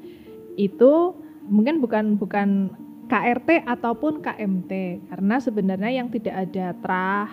itu 0.55 1.11
mungkin 1.51 1.83
bukan 1.83 2.15
bukan 2.15 2.71
KRT 3.05 3.69
ataupun 3.69 4.17
KMT 4.25 4.71
karena 5.13 5.35
sebenarnya 5.37 5.91
yang 5.93 6.09
tidak 6.09 6.49
ada 6.49 6.73
trah 6.81 7.29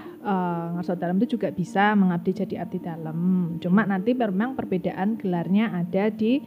eh, 0.84 0.96
dalam 1.00 1.16
itu 1.16 1.40
juga 1.40 1.48
bisa 1.48 1.96
mengabdi 1.96 2.44
jadi 2.44 2.68
abdi 2.68 2.78
dalam. 2.80 3.18
Cuma 3.56 3.88
nanti 3.88 4.12
memang 4.12 4.52
perbedaan 4.52 5.16
gelarnya 5.16 5.72
ada 5.72 6.12
di 6.12 6.44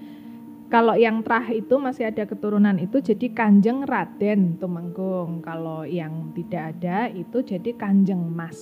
kalau 0.65 0.97
yang 0.97 1.21
trah 1.21 1.45
itu 1.53 1.77
masih 1.77 2.09
ada 2.09 2.25
keturunan 2.25 2.73
itu 2.81 2.97
jadi 2.97 3.29
Kanjeng 3.33 3.85
Raden 3.85 4.57
Tumenggung. 4.57 5.45
Kalau 5.45 5.85
yang 5.85 6.33
tidak 6.33 6.77
ada 6.77 7.09
itu 7.09 7.45
jadi 7.45 7.69
Kanjeng 7.77 8.21
Mas 8.33 8.57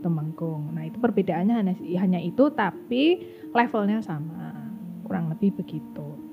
Tumenggung. 0.00 0.72
Nah, 0.72 0.88
itu 0.88 0.96
perbedaannya 1.00 1.54
hanya, 1.54 1.74
hanya 2.00 2.20
itu 2.20 2.48
tapi 2.52 3.24
levelnya 3.52 4.00
sama. 4.00 4.72
Kurang 5.04 5.32
lebih 5.36 5.60
begitu. 5.60 6.23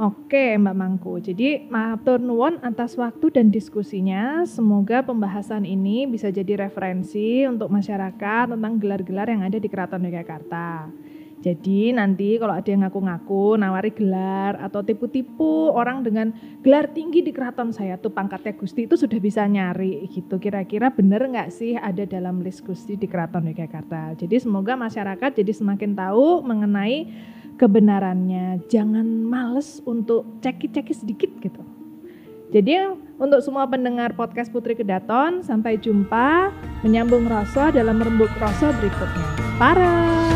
Oke, 0.00 0.56
Mbak 0.56 0.76
Mangku. 0.76 1.20
Jadi, 1.20 1.68
matur 1.68 2.16
nuwun 2.16 2.56
atas 2.64 2.96
waktu 2.96 3.28
dan 3.28 3.52
diskusinya. 3.52 4.40
Semoga 4.48 5.04
pembahasan 5.04 5.68
ini 5.68 6.08
bisa 6.08 6.32
jadi 6.32 6.64
referensi 6.64 7.44
untuk 7.44 7.68
masyarakat 7.68 8.56
tentang 8.56 8.80
gelar-gelar 8.80 9.28
yang 9.28 9.44
ada 9.44 9.60
di 9.60 9.68
Keraton 9.68 10.08
Yogyakarta. 10.08 10.88
Jadi 11.42 11.90
nanti 11.90 12.38
kalau 12.38 12.54
ada 12.54 12.70
yang 12.70 12.86
ngaku-ngaku 12.86 13.58
nawari 13.58 13.90
gelar 13.90 14.62
atau 14.62 14.86
tipu-tipu 14.86 15.74
orang 15.74 16.06
dengan 16.06 16.30
gelar 16.62 16.86
tinggi 16.94 17.18
di 17.18 17.34
keraton 17.34 17.74
saya 17.74 17.98
tuh 17.98 18.14
pangkatnya 18.14 18.54
Gusti 18.54 18.86
itu 18.86 18.94
sudah 18.94 19.18
bisa 19.18 19.42
nyari 19.50 20.06
gitu. 20.06 20.38
Kira-kira 20.38 20.94
bener 20.94 21.26
nggak 21.26 21.50
sih 21.50 21.74
ada 21.74 22.06
dalam 22.06 22.46
list 22.46 22.62
Gusti 22.62 22.94
di 22.94 23.10
keraton 23.10 23.50
Yogyakarta. 23.50 24.14
Jadi 24.22 24.38
semoga 24.38 24.78
masyarakat 24.78 25.42
jadi 25.42 25.50
semakin 25.50 25.98
tahu 25.98 26.46
mengenai 26.46 27.10
kebenarannya. 27.60 28.64
Jangan 28.70 29.04
males 29.04 29.82
untuk 29.84 30.40
ceki-ceki 30.40 30.94
sedikit 30.94 31.30
gitu. 31.42 31.62
Jadi 32.52 32.92
untuk 33.16 33.40
semua 33.40 33.64
pendengar 33.64 34.12
podcast 34.12 34.52
Putri 34.52 34.76
Kedaton, 34.76 35.40
sampai 35.40 35.80
jumpa 35.80 36.52
menyambung 36.84 37.24
rasa 37.24 37.72
dalam 37.72 37.96
rembuk 37.96 38.28
rasa 38.36 38.76
berikutnya. 38.76 39.26
Para 39.56 40.31